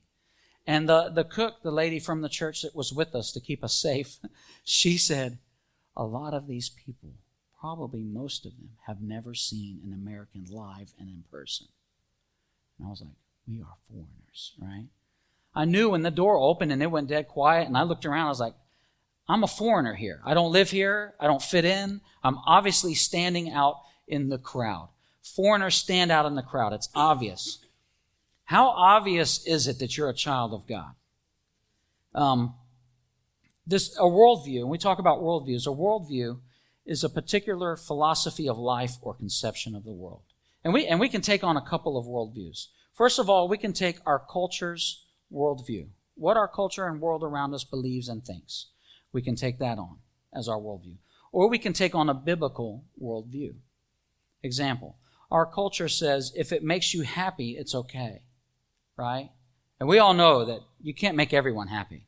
And 0.66 0.88
the, 0.88 1.08
the 1.08 1.24
cook, 1.24 1.62
the 1.62 1.70
lady 1.70 1.98
from 1.98 2.22
the 2.22 2.28
church 2.28 2.62
that 2.62 2.76
was 2.76 2.92
with 2.92 3.14
us 3.14 3.32
to 3.32 3.40
keep 3.40 3.64
us 3.64 3.74
safe, 3.74 4.18
she 4.64 4.96
said, 4.98 5.38
a 5.96 6.04
lot 6.04 6.34
of 6.34 6.46
these 6.46 6.68
people, 6.68 7.14
probably 7.60 8.02
most 8.02 8.44
of 8.46 8.52
them, 8.56 8.70
have 8.86 9.00
never 9.00 9.34
seen 9.34 9.80
an 9.84 9.92
American 9.92 10.46
live 10.50 10.92
and 10.98 11.08
in 11.08 11.24
person. 11.30 11.68
And 12.78 12.86
I 12.86 12.90
was 12.90 13.00
like, 13.00 13.14
we 13.46 13.60
are 13.60 13.76
foreigners, 13.88 14.54
right? 14.60 14.88
I 15.54 15.64
knew 15.64 15.90
when 15.90 16.02
the 16.02 16.10
door 16.10 16.36
opened 16.36 16.72
and 16.72 16.82
it 16.82 16.90
went 16.90 17.08
dead 17.08 17.28
quiet, 17.28 17.68
and 17.68 17.76
I 17.76 17.82
looked 17.82 18.04
around, 18.04 18.26
I 18.26 18.30
was 18.30 18.40
like, 18.40 18.54
I'm 19.28 19.44
a 19.44 19.48
foreigner 19.48 19.94
here. 19.94 20.20
I 20.24 20.34
don't 20.34 20.52
live 20.52 20.70
here. 20.70 21.14
I 21.18 21.26
don't 21.26 21.42
fit 21.42 21.64
in. 21.64 22.00
I'm 22.22 22.38
obviously 22.46 22.94
standing 22.94 23.50
out 23.50 23.76
in 24.06 24.28
the 24.28 24.38
crowd. 24.38 24.88
Foreigners 25.22 25.76
stand 25.76 26.12
out 26.12 26.26
in 26.26 26.34
the 26.34 26.42
crowd. 26.42 26.72
It's 26.72 26.90
obvious. 26.94 27.64
How 28.44 28.68
obvious 28.68 29.46
is 29.46 29.66
it 29.66 29.78
that 29.78 29.96
you're 29.96 30.10
a 30.10 30.14
child 30.14 30.52
of 30.52 30.66
God? 30.66 30.92
Um, 32.14 32.54
this 33.66 33.96
a 33.96 34.02
worldview, 34.02 34.60
and 34.60 34.70
we 34.70 34.78
talk 34.78 34.98
about 34.98 35.20
worldviews, 35.20 35.66
a 35.66 35.70
worldview 35.70 36.40
is 36.86 37.02
a 37.02 37.08
particular 37.08 37.76
philosophy 37.76 38.48
of 38.48 38.58
life 38.58 38.96
or 39.00 39.14
conception 39.14 39.74
of 39.74 39.84
the 39.84 39.92
world. 39.92 40.22
And 40.62 40.72
we, 40.72 40.86
and 40.86 41.00
we 41.00 41.08
can 41.08 41.20
take 41.20 41.42
on 41.42 41.56
a 41.56 41.64
couple 41.64 41.96
of 41.96 42.06
worldviews. 42.06 42.66
First 42.92 43.18
of 43.18 43.28
all, 43.28 43.48
we 43.48 43.58
can 43.58 43.72
take 43.72 43.98
our 44.06 44.18
culture's 44.18 45.06
worldview, 45.32 45.88
what 46.14 46.36
our 46.36 46.48
culture 46.48 46.86
and 46.86 47.00
world 47.00 47.22
around 47.22 47.54
us 47.54 47.64
believes 47.64 48.08
and 48.08 48.24
thinks. 48.24 48.66
We 49.12 49.22
can 49.22 49.36
take 49.36 49.58
that 49.58 49.78
on 49.78 49.98
as 50.34 50.48
our 50.48 50.58
worldview. 50.58 50.96
Or 51.32 51.48
we 51.48 51.58
can 51.58 51.72
take 51.72 51.94
on 51.94 52.08
a 52.08 52.14
biblical 52.14 52.84
worldview. 53.02 53.54
Example, 54.42 54.96
our 55.30 55.46
culture 55.46 55.88
says 55.88 56.32
if 56.36 56.52
it 56.52 56.62
makes 56.62 56.94
you 56.94 57.02
happy, 57.02 57.56
it's 57.58 57.74
okay, 57.74 58.22
right? 58.96 59.30
And 59.80 59.88
we 59.88 59.98
all 59.98 60.14
know 60.14 60.44
that 60.44 60.60
you 60.80 60.94
can't 60.94 61.16
make 61.16 61.32
everyone 61.32 61.68
happy. 61.68 62.06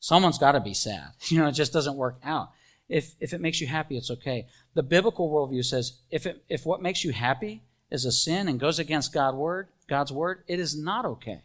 Someone's 0.00 0.38
got 0.38 0.52
to 0.52 0.60
be 0.60 0.74
sad. 0.74 1.10
You 1.28 1.38
know, 1.38 1.48
it 1.48 1.52
just 1.52 1.72
doesn't 1.72 1.96
work 1.96 2.18
out. 2.22 2.50
If, 2.88 3.14
if 3.20 3.32
it 3.32 3.40
makes 3.40 3.60
you 3.60 3.66
happy, 3.66 3.96
it's 3.96 4.10
okay. 4.10 4.46
The 4.74 4.82
biblical 4.82 5.30
worldview 5.30 5.64
says 5.64 5.98
if, 6.10 6.26
it, 6.26 6.44
if 6.48 6.64
what 6.64 6.80
makes 6.80 7.02
you 7.02 7.12
happy 7.12 7.62
is 7.90 8.04
a 8.04 8.12
sin 8.12 8.48
and 8.48 8.60
goes 8.60 8.78
against 8.78 9.12
God 9.12 9.34
word, 9.34 9.68
God's 9.88 10.12
word, 10.12 10.44
it 10.46 10.60
is 10.60 10.76
not 10.80 11.04
okay. 11.04 11.42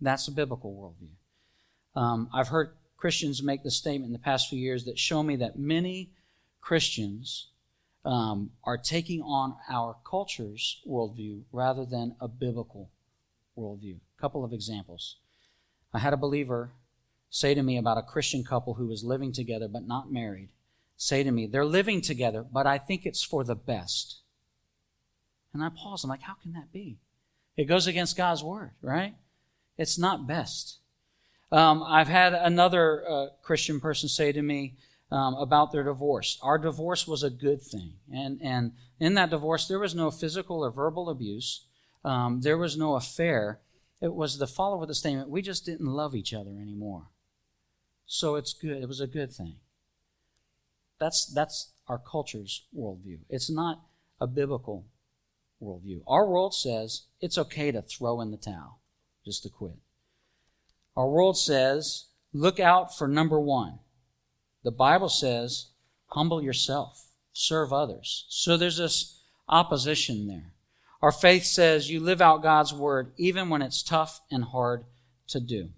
That's 0.00 0.26
the 0.26 0.32
biblical 0.32 0.72
worldview. 0.74 2.00
Um, 2.00 2.28
I've 2.32 2.48
heard 2.48 2.74
Christians 2.96 3.42
make 3.42 3.62
the 3.62 3.70
statement 3.70 4.08
in 4.08 4.12
the 4.12 4.18
past 4.18 4.48
few 4.48 4.58
years 4.58 4.84
that 4.84 4.98
show 4.98 5.22
me 5.22 5.36
that 5.36 5.58
many 5.58 6.10
Christians 6.60 7.48
um, 8.04 8.50
are 8.64 8.78
taking 8.78 9.22
on 9.22 9.56
our 9.70 9.96
culture's 10.08 10.80
worldview 10.88 11.42
rather 11.52 11.84
than 11.84 12.16
a 12.20 12.28
biblical 12.28 12.90
worldview. 13.56 13.96
A 13.96 14.20
couple 14.20 14.44
of 14.44 14.52
examples. 14.52 15.16
I 15.92 15.98
had 15.98 16.12
a 16.12 16.16
believer 16.16 16.72
say 17.32 17.54
to 17.54 17.62
me 17.62 17.78
about 17.78 17.96
a 17.96 18.02
Christian 18.02 18.44
couple 18.44 18.74
who 18.74 18.86
was 18.86 19.02
living 19.02 19.32
together 19.32 19.66
but 19.66 19.88
not 19.88 20.12
married. 20.12 20.50
Say 20.98 21.24
to 21.24 21.32
me, 21.32 21.46
they're 21.46 21.64
living 21.64 22.02
together, 22.02 22.44
but 22.44 22.66
I 22.66 22.76
think 22.76 23.06
it's 23.06 23.22
for 23.22 23.42
the 23.42 23.56
best. 23.56 24.20
And 25.54 25.64
I 25.64 25.70
pause. 25.70 26.04
I'm 26.04 26.10
like, 26.10 26.22
how 26.22 26.34
can 26.34 26.52
that 26.52 26.70
be? 26.72 26.98
It 27.56 27.64
goes 27.64 27.86
against 27.86 28.18
God's 28.18 28.44
word, 28.44 28.72
right? 28.82 29.14
It's 29.78 29.98
not 29.98 30.26
best. 30.26 30.78
Um, 31.50 31.82
I've 31.82 32.08
had 32.08 32.34
another 32.34 33.02
uh, 33.08 33.26
Christian 33.42 33.80
person 33.80 34.10
say 34.10 34.32
to 34.32 34.42
me 34.42 34.76
um, 35.10 35.34
about 35.34 35.72
their 35.72 35.84
divorce. 35.84 36.38
Our 36.42 36.58
divorce 36.58 37.08
was 37.08 37.22
a 37.22 37.30
good 37.30 37.62
thing. 37.62 37.94
And, 38.12 38.40
and 38.42 38.72
in 39.00 39.14
that 39.14 39.30
divorce, 39.30 39.66
there 39.66 39.78
was 39.78 39.94
no 39.94 40.10
physical 40.10 40.62
or 40.64 40.70
verbal 40.70 41.08
abuse, 41.08 41.64
um, 42.04 42.42
there 42.42 42.58
was 42.58 42.76
no 42.76 42.94
affair. 42.94 43.60
It 44.02 44.12
was 44.12 44.38
the 44.38 44.46
follow 44.46 44.76
with 44.76 44.88
the 44.88 44.94
statement 44.94 45.30
we 45.30 45.40
just 45.40 45.64
didn't 45.64 45.86
love 45.86 46.14
each 46.14 46.34
other 46.34 46.50
anymore. 46.50 47.06
So 48.12 48.34
it's 48.34 48.52
good. 48.52 48.82
It 48.82 48.88
was 48.88 49.00
a 49.00 49.06
good 49.06 49.32
thing. 49.32 49.54
That's, 51.00 51.24
that's 51.24 51.70
our 51.88 51.96
culture's 51.96 52.66
worldview. 52.76 53.20
It's 53.30 53.50
not 53.50 53.80
a 54.20 54.26
biblical 54.26 54.84
worldview. 55.62 56.02
Our 56.06 56.26
world 56.26 56.54
says 56.54 57.04
it's 57.22 57.38
okay 57.38 57.72
to 57.72 57.80
throw 57.80 58.20
in 58.20 58.30
the 58.30 58.36
towel, 58.36 58.80
just 59.24 59.44
to 59.44 59.48
quit. 59.48 59.78
Our 60.94 61.08
world 61.08 61.38
says 61.38 62.08
look 62.34 62.60
out 62.60 62.94
for 62.94 63.08
number 63.08 63.40
one. 63.40 63.78
The 64.62 64.72
Bible 64.72 65.08
says 65.08 65.68
humble 66.08 66.42
yourself, 66.42 67.06
serve 67.32 67.72
others. 67.72 68.26
So 68.28 68.58
there's 68.58 68.76
this 68.76 69.22
opposition 69.48 70.28
there. 70.28 70.52
Our 71.00 71.12
faith 71.12 71.44
says 71.44 71.90
you 71.90 71.98
live 71.98 72.20
out 72.20 72.42
God's 72.42 72.74
word 72.74 73.12
even 73.16 73.48
when 73.48 73.62
it's 73.62 73.82
tough 73.82 74.20
and 74.30 74.44
hard 74.44 74.84
to 75.28 75.40
do. 75.40 75.70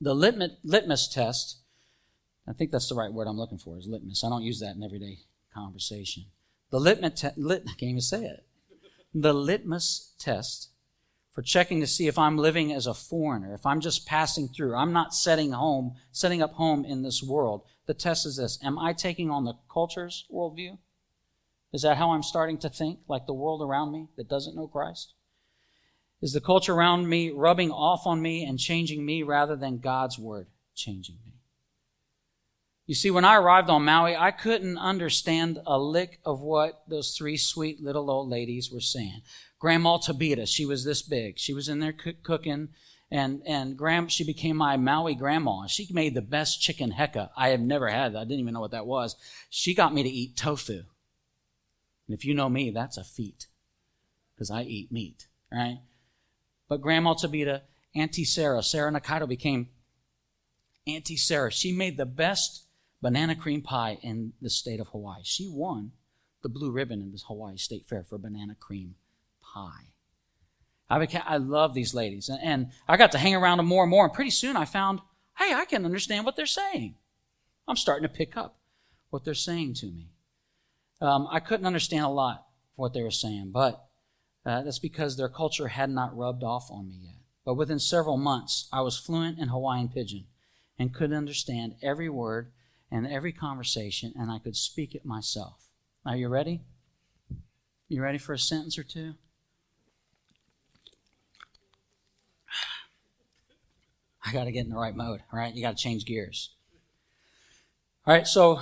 The 0.00 0.14
litmus 0.14 1.08
test, 1.08 1.58
I 2.48 2.52
think 2.52 2.70
that's 2.70 2.88
the 2.88 2.94
right 2.94 3.12
word 3.12 3.26
I'm 3.26 3.38
looking 3.38 3.58
for, 3.58 3.76
is 3.76 3.86
litmus. 3.86 4.24
I 4.24 4.30
don't 4.30 4.42
use 4.42 4.60
that 4.60 4.74
in 4.74 4.82
everyday 4.82 5.18
conversation. 5.52 6.24
The 6.70 6.80
litmus, 6.80 7.20
te- 7.20 7.28
lit, 7.36 7.64
I 7.66 7.72
can't 7.72 7.90
even 7.90 8.00
say 8.00 8.24
it. 8.24 8.46
The 9.12 9.34
litmus 9.34 10.14
test 10.18 10.70
for 11.32 11.42
checking 11.42 11.80
to 11.80 11.86
see 11.86 12.06
if 12.06 12.18
I'm 12.18 12.38
living 12.38 12.72
as 12.72 12.86
a 12.86 12.94
foreigner, 12.94 13.54
if 13.54 13.66
I'm 13.66 13.80
just 13.80 14.06
passing 14.06 14.48
through, 14.48 14.74
I'm 14.74 14.92
not 14.92 15.14
setting 15.14 15.52
home, 15.52 15.94
setting 16.12 16.42
up 16.42 16.54
home 16.54 16.84
in 16.84 17.02
this 17.02 17.22
world. 17.22 17.62
The 17.86 17.94
test 17.94 18.26
is 18.26 18.36
this: 18.36 18.58
Am 18.62 18.78
I 18.78 18.92
taking 18.92 19.30
on 19.30 19.44
the 19.44 19.54
culture's 19.72 20.26
worldview? 20.32 20.78
Is 21.72 21.82
that 21.82 21.98
how 21.98 22.10
I'm 22.10 22.22
starting 22.22 22.58
to 22.58 22.68
think, 22.68 23.00
like 23.08 23.26
the 23.26 23.34
world 23.34 23.62
around 23.62 23.92
me 23.92 24.08
that 24.16 24.28
doesn't 24.28 24.56
know 24.56 24.66
Christ? 24.66 25.14
Is 26.22 26.32
the 26.32 26.40
culture 26.40 26.74
around 26.74 27.08
me 27.08 27.30
rubbing 27.30 27.70
off 27.70 28.06
on 28.06 28.20
me 28.20 28.44
and 28.44 28.58
changing 28.58 29.04
me 29.04 29.22
rather 29.22 29.56
than 29.56 29.78
God's 29.78 30.18
word 30.18 30.48
changing 30.74 31.16
me? 31.24 31.30
You 32.86 32.94
see, 32.94 33.10
when 33.10 33.24
I 33.24 33.36
arrived 33.36 33.70
on 33.70 33.84
Maui, 33.84 34.16
I 34.16 34.32
couldn't 34.32 34.76
understand 34.76 35.60
a 35.64 35.78
lick 35.78 36.18
of 36.24 36.40
what 36.40 36.82
those 36.88 37.16
three 37.16 37.36
sweet 37.36 37.80
little 37.80 38.10
old 38.10 38.28
ladies 38.28 38.70
were 38.72 38.80
saying. 38.80 39.22
Grandma 39.60 39.98
Tabita, 39.98 40.46
she 40.48 40.66
was 40.66 40.84
this 40.84 41.00
big. 41.00 41.38
She 41.38 41.54
was 41.54 41.68
in 41.68 41.78
there 41.78 41.92
cooking, 41.92 42.70
and 43.08 43.42
and 43.46 43.76
Gram, 43.76 44.08
she 44.08 44.24
became 44.24 44.56
my 44.56 44.76
Maui 44.76 45.14
grandma. 45.14 45.68
She 45.68 45.86
made 45.92 46.14
the 46.14 46.20
best 46.20 46.60
chicken 46.60 46.92
hekka 46.92 47.30
I 47.36 47.50
have 47.50 47.60
never 47.60 47.88
had. 47.88 48.16
I 48.16 48.24
didn't 48.24 48.40
even 48.40 48.54
know 48.54 48.60
what 48.60 48.72
that 48.72 48.86
was. 48.86 49.14
She 49.50 49.72
got 49.72 49.94
me 49.94 50.02
to 50.02 50.08
eat 50.08 50.36
tofu. 50.36 50.82
And 52.08 52.18
if 52.18 52.24
you 52.24 52.34
know 52.34 52.48
me, 52.48 52.70
that's 52.70 52.96
a 52.96 53.04
feat, 53.04 53.46
because 54.34 54.50
I 54.50 54.62
eat 54.62 54.90
meat, 54.90 55.28
right? 55.52 55.78
But 56.70 56.80
Grandma 56.80 57.14
Tabita, 57.14 57.62
Auntie 57.96 58.24
Sarah, 58.24 58.62
Sarah 58.62 58.92
Nakaido 58.92 59.28
became 59.28 59.70
Auntie 60.86 61.16
Sarah. 61.16 61.50
She 61.50 61.72
made 61.72 61.96
the 61.96 62.06
best 62.06 62.66
banana 63.02 63.34
cream 63.34 63.60
pie 63.60 63.98
in 64.02 64.34
the 64.40 64.48
state 64.48 64.78
of 64.78 64.86
Hawaii. 64.88 65.22
She 65.24 65.50
won 65.52 65.90
the 66.42 66.48
blue 66.48 66.70
ribbon 66.70 67.02
in 67.02 67.10
the 67.10 67.18
Hawaii 67.26 67.56
State 67.56 67.86
Fair 67.86 68.04
for 68.04 68.18
banana 68.18 68.54
cream 68.54 68.94
pie. 69.42 69.90
I, 70.88 71.00
became, 71.00 71.22
I 71.26 71.38
love 71.38 71.74
these 71.74 71.92
ladies. 71.92 72.28
And, 72.28 72.38
and 72.40 72.72
I 72.86 72.96
got 72.96 73.12
to 73.12 73.18
hang 73.18 73.34
around 73.34 73.56
them 73.56 73.66
more 73.66 73.82
and 73.82 73.90
more. 73.90 74.04
And 74.04 74.14
pretty 74.14 74.30
soon 74.30 74.56
I 74.56 74.64
found, 74.64 75.00
hey, 75.38 75.52
I 75.52 75.64
can 75.64 75.84
understand 75.84 76.24
what 76.24 76.36
they're 76.36 76.46
saying. 76.46 76.94
I'm 77.66 77.76
starting 77.76 78.08
to 78.08 78.14
pick 78.14 78.36
up 78.36 78.60
what 79.10 79.24
they're 79.24 79.34
saying 79.34 79.74
to 79.74 79.86
me. 79.86 80.12
Um, 81.00 81.26
I 81.32 81.40
couldn't 81.40 81.66
understand 81.66 82.04
a 82.04 82.08
lot 82.08 82.36
of 82.36 82.44
what 82.76 82.94
they 82.94 83.02
were 83.02 83.10
saying, 83.10 83.50
but 83.52 83.89
uh, 84.44 84.62
that's 84.62 84.78
because 84.78 85.16
their 85.16 85.28
culture 85.28 85.68
had 85.68 85.90
not 85.90 86.16
rubbed 86.16 86.42
off 86.42 86.70
on 86.70 86.88
me 86.88 86.98
yet. 87.02 87.16
But 87.44 87.54
within 87.54 87.78
several 87.78 88.16
months, 88.16 88.68
I 88.72 88.80
was 88.80 88.98
fluent 88.98 89.38
in 89.38 89.48
Hawaiian 89.48 89.88
Pidgin 89.88 90.24
and 90.78 90.94
could 90.94 91.12
understand 91.12 91.74
every 91.82 92.08
word 92.08 92.52
and 92.90 93.06
every 93.06 93.32
conversation, 93.32 94.12
and 94.16 94.30
I 94.30 94.38
could 94.38 94.56
speak 94.56 94.94
it 94.94 95.04
myself. 95.04 95.66
Are 96.04 96.16
you 96.16 96.28
ready? 96.28 96.62
You 97.88 98.02
ready 98.02 98.18
for 98.18 98.32
a 98.32 98.38
sentence 98.38 98.78
or 98.78 98.82
two? 98.82 99.14
I 104.24 104.32
got 104.32 104.44
to 104.44 104.52
get 104.52 104.64
in 104.64 104.70
the 104.70 104.76
right 104.76 104.96
mode, 104.96 105.20
all 105.32 105.38
right? 105.38 105.54
You 105.54 105.62
got 105.62 105.76
to 105.76 105.82
change 105.82 106.04
gears. 106.04 106.50
All 108.06 108.14
right, 108.14 108.26
so 108.26 108.60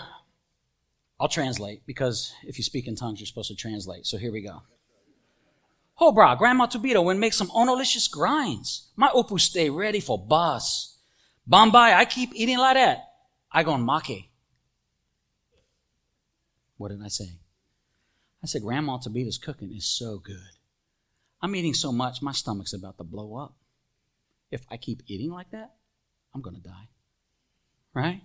I'll 1.20 1.28
translate 1.28 1.86
because 1.86 2.34
if 2.42 2.58
you 2.58 2.64
speak 2.64 2.86
in 2.88 2.96
tongues, 2.96 3.20
you're 3.20 3.26
supposed 3.26 3.50
to 3.50 3.56
translate. 3.56 4.06
So 4.06 4.18
here 4.18 4.32
we 4.32 4.42
go. 4.42 4.62
Oh, 6.00 6.12
bra, 6.12 6.34
Grandma 6.36 6.66
Tobito 6.66 7.02
when 7.02 7.18
make 7.18 7.32
some 7.32 7.50
onolicious 7.54 8.06
grinds. 8.06 8.90
My 8.94 9.10
opus 9.12 9.44
stay 9.44 9.68
ready 9.68 10.00
for 10.00 10.18
bus. 10.18 10.98
Bombay, 11.46 11.92
I 11.94 12.04
keep 12.04 12.30
eating 12.34 12.58
like 12.58 12.76
that. 12.76 13.04
I 13.50 13.62
go 13.62 13.76
make. 13.76 14.30
What 16.76 16.90
did 16.90 17.02
I 17.02 17.08
say? 17.08 17.38
I 18.42 18.46
said, 18.46 18.62
Grandma 18.62 18.98
Tabita's 18.98 19.38
cooking 19.38 19.72
is 19.74 19.86
so 19.86 20.18
good. 20.18 20.36
I'm 21.42 21.56
eating 21.56 21.74
so 21.74 21.90
much, 21.90 22.22
my 22.22 22.32
stomach's 22.32 22.72
about 22.72 22.98
to 22.98 23.04
blow 23.04 23.36
up. 23.36 23.54
If 24.50 24.64
I 24.70 24.76
keep 24.76 25.02
eating 25.06 25.30
like 25.30 25.50
that, 25.50 25.72
I'm 26.34 26.42
to 26.56 26.62
die. 26.62 26.88
Right? 27.92 28.22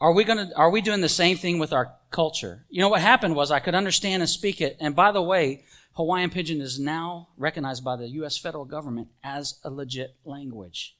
Are 0.00 0.12
we 0.12 0.24
to, 0.48 0.54
are 0.56 0.70
we 0.70 0.82
doing 0.82 1.00
the 1.00 1.08
same 1.08 1.38
thing 1.38 1.58
with 1.58 1.72
our 1.72 1.94
culture? 2.10 2.66
You 2.68 2.80
know, 2.80 2.90
what 2.90 3.00
happened 3.00 3.34
was 3.34 3.50
I 3.50 3.60
could 3.60 3.74
understand 3.74 4.22
and 4.22 4.28
speak 4.28 4.60
it. 4.60 4.76
And 4.78 4.94
by 4.94 5.12
the 5.12 5.22
way, 5.22 5.64
Hawaiian 5.96 6.28
Pidgin 6.28 6.60
is 6.60 6.78
now 6.78 7.28
recognized 7.38 7.82
by 7.82 7.96
the 7.96 8.08
U.S. 8.08 8.36
federal 8.36 8.66
government 8.66 9.08
as 9.24 9.58
a 9.64 9.70
legit 9.70 10.14
language. 10.26 10.94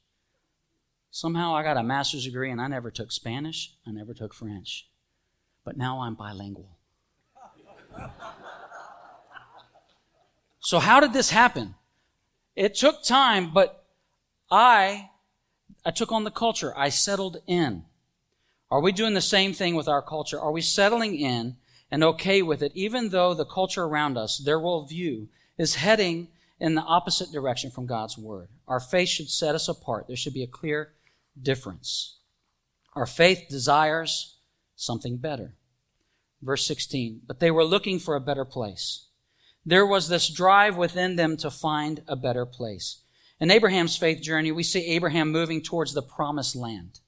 Somehow 1.11 1.55
I 1.55 1.63
got 1.63 1.77
a 1.77 1.83
master's 1.83 2.25
degree 2.25 2.51
and 2.51 2.61
I 2.61 2.67
never 2.67 2.91
took 2.91 3.13
Spanish, 3.13 3.75
I 3.87 3.91
never 3.91 4.15
took 4.15 4.33
French. 4.33 4.89
But 5.65 5.77
now 5.77 6.01
I'm 6.01 6.15
bilingual. 6.15 6.79
so, 10.61 10.79
how 10.79 11.01
did 11.01 11.13
this 11.13 11.29
happen? 11.29 11.75
It 12.55 12.75
took 12.75 13.03
time, 13.03 13.53
but 13.53 13.85
I, 14.51 15.11
I 15.85 15.91
took 15.91 16.11
on 16.11 16.25
the 16.25 16.31
culture. 16.31 16.73
I 16.75 16.89
settled 16.89 17.43
in. 17.47 17.85
Are 18.71 18.81
we 18.81 18.93
doing 18.93 19.13
the 19.13 19.21
same 19.21 19.53
thing 19.53 19.75
with 19.75 19.89
our 19.89 20.01
culture? 20.01 20.41
Are 20.41 20.53
we 20.53 20.63
settling 20.63 21.17
in 21.17 21.57
and 21.91 22.03
okay 22.03 22.43
with 22.43 22.63
it, 22.63 22.73
even 22.75 23.11
though 23.11 23.35
the 23.35 23.45
culture 23.45 23.85
around 23.85 24.17
us, 24.19 24.39
their 24.39 24.59
worldview, 24.59 25.29
is 25.59 25.77
heading 25.77 26.29
in 26.59 26.75
the 26.75 26.83
opposite 26.83 27.31
direction 27.33 27.71
from 27.71 27.87
God's 27.87 28.19
word? 28.19 28.49
Our 28.67 28.81
faith 28.81 29.09
should 29.09 29.31
set 29.31 29.55
us 29.55 29.69
apart. 29.69 30.07
There 30.07 30.17
should 30.17 30.35
be 30.35 30.43
a 30.43 30.49
clear 30.49 30.93
difference. 31.41 32.19
Our 32.95 33.07
faith 33.07 33.45
desires 33.49 34.39
something 34.75 35.19
better. 35.19 35.55
Verse 36.43 36.67
16, 36.67 37.23
but 37.27 37.41
they 37.41 37.51
were 37.51 37.65
looking 37.65 37.99
for 37.99 38.15
a 38.15 38.21
better 38.21 38.45
place. 38.45 39.07
There 39.65 39.87
was 39.87 40.09
this 40.09 40.29
drive 40.29 40.77
within 40.77 41.17
them 41.17 41.37
to 41.39 41.51
find 41.51 42.03
a 42.07 42.15
better 42.15 42.47
place. 42.47 43.01
In 43.41 43.51
Abraham's 43.51 43.97
faith 43.97 44.23
journey, 44.23 44.53
we 44.53 44.63
see 44.63 44.87
Abraham 44.87 45.33
moving 45.33 45.63
towards 45.63 45.93
the 45.93 46.03
promised 46.03 46.55
land. 46.55 47.01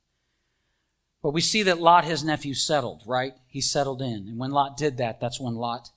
But 1.29 1.35
we 1.35 1.43
see 1.43 1.63
that 1.65 1.79
Lot, 1.79 2.07
his 2.07 2.25
nephew, 2.25 2.55
settled, 2.55 3.03
right? 3.05 3.35
He 3.49 3.61
settled 3.61 4.01
in. 4.01 4.29
And 4.29 4.39
when 4.39 4.51
Lot 4.51 4.79
did 4.79 4.97
that, 4.97 5.21
that's 5.21 5.39
when 5.39 5.57
Lot 5.57 5.91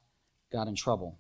got 0.51 0.67
in 0.67 0.75
trouble. 0.75 1.19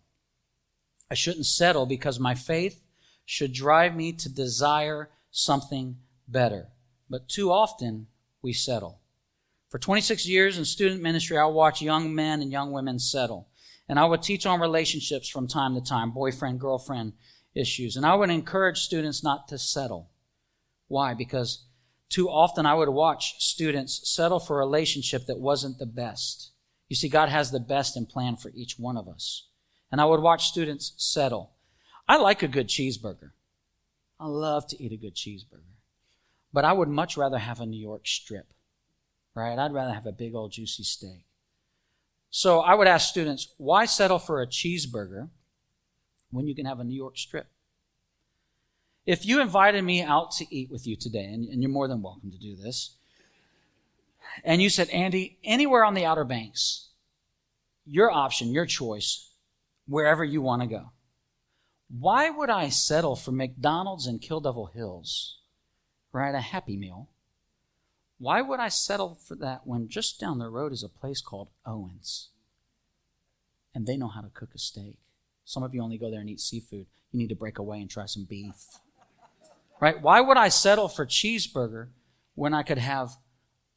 I 1.09 1.13
shouldn't 1.13 1.45
settle 1.45 1.85
because 1.85 2.19
my 2.19 2.35
faith 2.35 2.83
should 3.23 3.53
drive 3.53 3.95
me 3.95 4.11
to 4.11 4.27
desire 4.27 5.11
something 5.31 5.95
better. 6.27 6.67
But 7.09 7.29
too 7.29 7.53
often, 7.53 8.07
we 8.41 8.51
settle. 8.51 8.99
For 9.69 9.79
26 9.79 10.27
years 10.27 10.57
in 10.57 10.65
student 10.65 11.01
ministry, 11.01 11.37
I 11.37 11.45
watched 11.45 11.81
young 11.81 12.13
men 12.13 12.41
and 12.41 12.51
young 12.51 12.73
women 12.73 12.99
settle. 12.99 13.47
And 13.87 13.97
I 13.97 14.03
would 14.03 14.23
teach 14.23 14.45
on 14.45 14.59
relationships 14.59 15.29
from 15.29 15.47
time 15.47 15.73
to 15.75 15.81
time, 15.81 16.11
boyfriend, 16.11 16.59
girlfriend 16.59 17.13
issues. 17.55 17.95
And 17.95 18.05
I 18.05 18.15
would 18.15 18.29
encourage 18.29 18.81
students 18.81 19.23
not 19.23 19.47
to 19.47 19.57
settle. 19.57 20.09
Why? 20.89 21.13
Because 21.13 21.63
too 22.11 22.29
often 22.29 22.65
I 22.65 22.73
would 22.73 22.89
watch 22.89 23.41
students 23.41 24.11
settle 24.13 24.39
for 24.39 24.57
a 24.57 24.65
relationship 24.65 25.25
that 25.27 25.39
wasn't 25.39 25.79
the 25.79 25.85
best. 25.85 26.51
You 26.89 26.95
see, 26.97 27.07
God 27.07 27.29
has 27.29 27.51
the 27.51 27.59
best 27.59 27.95
in 27.95 28.05
plan 28.05 28.35
for 28.35 28.51
each 28.53 28.77
one 28.77 28.97
of 28.97 29.07
us. 29.07 29.47
And 29.91 30.01
I 30.01 30.05
would 30.05 30.19
watch 30.19 30.47
students 30.47 30.93
settle. 30.97 31.51
I 32.09 32.17
like 32.17 32.43
a 32.43 32.49
good 32.49 32.67
cheeseburger. 32.67 33.31
I 34.19 34.27
love 34.27 34.67
to 34.67 34.83
eat 34.83 34.91
a 34.91 34.97
good 34.97 35.15
cheeseburger. 35.15 35.77
But 36.51 36.65
I 36.65 36.73
would 36.73 36.89
much 36.89 37.15
rather 37.15 37.37
have 37.37 37.61
a 37.61 37.65
New 37.65 37.79
York 37.79 38.05
strip, 38.05 38.53
right? 39.33 39.57
I'd 39.57 39.73
rather 39.73 39.93
have 39.93 40.05
a 40.05 40.11
big 40.11 40.35
old 40.35 40.51
juicy 40.51 40.83
steak. 40.83 41.23
So 42.29 42.59
I 42.59 42.75
would 42.75 42.87
ask 42.87 43.07
students, 43.07 43.53
why 43.57 43.85
settle 43.85 44.19
for 44.19 44.41
a 44.41 44.47
cheeseburger 44.47 45.29
when 46.29 46.45
you 46.45 46.55
can 46.55 46.65
have 46.65 46.81
a 46.81 46.83
New 46.83 46.95
York 46.95 47.17
strip? 47.17 47.47
If 49.05 49.25
you 49.25 49.41
invited 49.41 49.83
me 49.83 50.01
out 50.01 50.31
to 50.33 50.55
eat 50.55 50.69
with 50.69 50.85
you 50.85 50.95
today, 50.95 51.25
and, 51.25 51.47
and 51.47 51.61
you're 51.61 51.71
more 51.71 51.87
than 51.87 52.01
welcome 52.01 52.31
to 52.31 52.37
do 52.37 52.55
this, 52.55 52.95
and 54.43 54.61
you 54.61 54.69
said, 54.69 54.89
Andy, 54.89 55.37
anywhere 55.43 55.83
on 55.83 55.93
the 55.93 56.05
Outer 56.05 56.23
Banks, 56.23 56.89
your 57.85 58.11
option, 58.11 58.51
your 58.51 58.65
choice, 58.65 59.29
wherever 59.87 60.23
you 60.23 60.41
want 60.41 60.61
to 60.61 60.67
go. 60.67 60.91
Why 61.89 62.29
would 62.29 62.49
I 62.49 62.69
settle 62.69 63.15
for 63.15 63.31
McDonald's 63.31 64.07
in 64.07 64.19
Kill 64.19 64.39
Devil 64.39 64.67
Hills, 64.67 65.39
right? 66.13 66.33
A 66.33 66.39
Happy 66.39 66.77
Meal. 66.77 67.09
Why 68.19 68.41
would 68.41 68.59
I 68.59 68.69
settle 68.69 69.15
for 69.15 69.35
that 69.35 69.65
when 69.65 69.89
just 69.89 70.19
down 70.19 70.37
the 70.37 70.47
road 70.47 70.71
is 70.71 70.83
a 70.83 70.89
place 70.89 71.21
called 71.21 71.49
Owens? 71.65 72.29
And 73.73 73.87
they 73.87 73.97
know 73.97 74.09
how 74.09 74.21
to 74.21 74.29
cook 74.29 74.49
a 74.53 74.59
steak. 74.59 74.95
Some 75.43 75.63
of 75.63 75.73
you 75.73 75.81
only 75.81 75.97
go 75.97 76.11
there 76.11 76.19
and 76.21 76.29
eat 76.29 76.39
seafood. 76.39 76.85
You 77.11 77.19
need 77.19 77.29
to 77.29 77.35
break 77.35 77.57
away 77.57 77.81
and 77.81 77.89
try 77.89 78.05
some 78.05 78.25
beef. 78.25 78.79
Right? 79.81 79.99
Why 79.99 80.21
would 80.21 80.37
I 80.37 80.49
settle 80.49 80.87
for 80.87 81.07
cheeseburger 81.07 81.89
when 82.35 82.53
I 82.53 82.61
could 82.61 82.77
have 82.77 83.17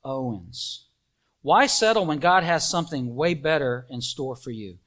Owens? 0.04 0.88
Why 1.40 1.66
settle 1.66 2.04
when 2.06 2.18
God 2.18 2.44
has 2.44 2.68
something 2.68 3.14
way 3.14 3.32
better 3.32 3.86
in 3.88 4.02
store 4.02 4.36
for 4.36 4.50
you? 4.50 4.78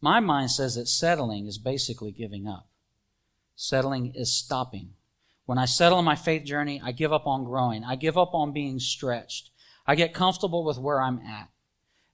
My 0.00 0.18
mind 0.20 0.50
says 0.50 0.74
that 0.74 0.88
settling 0.88 1.46
is 1.46 1.56
basically 1.56 2.10
giving 2.10 2.48
up. 2.48 2.68
Settling 3.54 4.12
is 4.14 4.34
stopping. 4.34 4.90
When 5.46 5.56
I 5.56 5.64
settle 5.64 6.00
in 6.00 6.04
my 6.04 6.16
faith 6.16 6.44
journey, 6.44 6.80
I 6.84 6.90
give 6.90 7.12
up 7.12 7.26
on 7.26 7.44
growing. 7.44 7.84
I 7.84 7.94
give 7.94 8.18
up 8.18 8.34
on 8.34 8.52
being 8.52 8.80
stretched. 8.80 9.50
I 9.86 9.94
get 9.94 10.12
comfortable 10.12 10.64
with 10.64 10.78
where 10.78 11.00
I'm 11.00 11.20
at. 11.20 11.48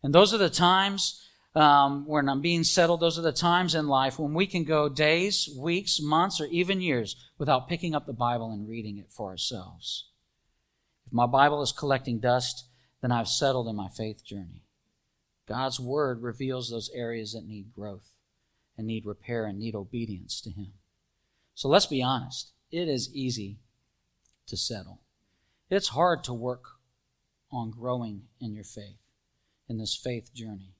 And 0.02 0.14
those 0.14 0.34
are 0.34 0.38
the 0.38 0.50
times 0.50 1.26
um, 1.54 2.06
when 2.06 2.28
I'm 2.28 2.40
being 2.40 2.64
settled. 2.64 3.00
Those 3.00 3.18
are 3.18 3.22
the 3.22 3.32
times 3.32 3.74
in 3.74 3.86
life 3.86 4.18
when 4.18 4.34
we 4.34 4.46
can 4.46 4.64
go 4.64 4.88
days, 4.88 5.48
weeks, 5.58 6.00
months, 6.00 6.40
or 6.40 6.46
even 6.46 6.80
years 6.80 7.16
without 7.38 7.68
picking 7.68 7.94
up 7.94 8.06
the 8.06 8.12
Bible 8.12 8.52
and 8.52 8.68
reading 8.68 8.98
it 8.98 9.10
for 9.10 9.30
ourselves. 9.30 10.08
If 11.06 11.12
my 11.12 11.26
Bible 11.26 11.62
is 11.62 11.72
collecting 11.72 12.20
dust, 12.20 12.66
then 13.00 13.12
I've 13.12 13.28
settled 13.28 13.68
in 13.68 13.76
my 13.76 13.88
faith 13.88 14.24
journey. 14.24 14.62
God's 15.48 15.80
Word 15.80 16.22
reveals 16.22 16.70
those 16.70 16.90
areas 16.94 17.32
that 17.32 17.46
need 17.46 17.74
growth 17.74 18.12
and 18.78 18.86
need 18.86 19.04
repair 19.04 19.44
and 19.44 19.58
need 19.58 19.74
obedience 19.74 20.40
to 20.42 20.50
Him. 20.50 20.72
So 21.54 21.68
let's 21.68 21.86
be 21.86 22.02
honest. 22.02 22.52
It 22.70 22.88
is 22.88 23.14
easy 23.14 23.58
to 24.46 24.56
settle. 24.56 25.00
It's 25.68 25.88
hard 25.88 26.24
to 26.24 26.32
work 26.32 26.64
on 27.50 27.70
growing 27.70 28.22
in 28.40 28.54
your 28.54 28.64
faith, 28.64 29.00
in 29.68 29.78
this 29.78 29.94
faith 29.94 30.32
journey. 30.32 30.74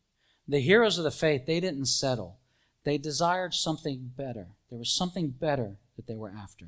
The 0.48 0.61
heroes 0.61 0.98
of 0.98 1.05
the 1.05 1.11
faith, 1.11 1.46
they 1.46 1.61
didn't 1.61 1.87
settle. 1.87 2.38
They 2.85 2.98
desired 2.98 3.55
something 3.55 4.12
better. 4.16 4.48
There 4.70 4.78
was 4.78 4.92
something 4.92 5.31
better 5.31 5.76
that 5.96 6.07
they 6.07 6.14
were 6.14 6.33
after. 6.37 6.66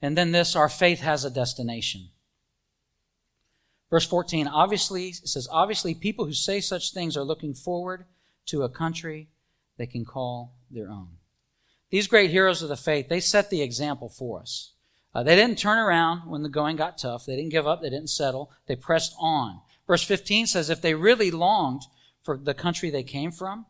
And 0.00 0.16
then 0.16 0.32
this, 0.32 0.56
our 0.56 0.68
faith 0.68 1.00
has 1.00 1.24
a 1.24 1.30
destination. 1.30 2.08
Verse 3.90 4.06
14, 4.06 4.48
obviously, 4.48 5.08
it 5.08 5.28
says, 5.28 5.48
obviously, 5.50 5.94
people 5.94 6.24
who 6.24 6.32
say 6.32 6.60
such 6.60 6.92
things 6.92 7.16
are 7.16 7.24
looking 7.24 7.54
forward 7.54 8.06
to 8.46 8.62
a 8.62 8.68
country 8.68 9.28
they 9.76 9.86
can 9.86 10.04
call 10.04 10.54
their 10.70 10.88
own. 10.88 11.08
These 11.90 12.06
great 12.06 12.30
heroes 12.30 12.62
of 12.62 12.68
the 12.68 12.76
faith, 12.76 13.08
they 13.08 13.20
set 13.20 13.50
the 13.50 13.62
example 13.62 14.08
for 14.08 14.40
us. 14.40 14.72
Uh, 15.14 15.22
they 15.22 15.36
didn't 15.36 15.58
turn 15.58 15.78
around 15.78 16.30
when 16.30 16.42
the 16.42 16.48
going 16.48 16.76
got 16.76 16.96
tough. 16.96 17.26
They 17.26 17.36
didn't 17.36 17.50
give 17.50 17.66
up. 17.66 17.82
They 17.82 17.90
didn't 17.90 18.08
settle. 18.08 18.50
They 18.66 18.76
pressed 18.76 19.14
on. 19.18 19.60
Verse 19.86 20.02
15 20.02 20.46
says, 20.46 20.70
if 20.70 20.80
they 20.80 20.94
really 20.94 21.30
longed 21.30 21.82
for 22.22 22.36
the 22.36 22.54
country 22.54 22.90
they 22.90 23.02
came 23.02 23.32
from, 23.32 23.66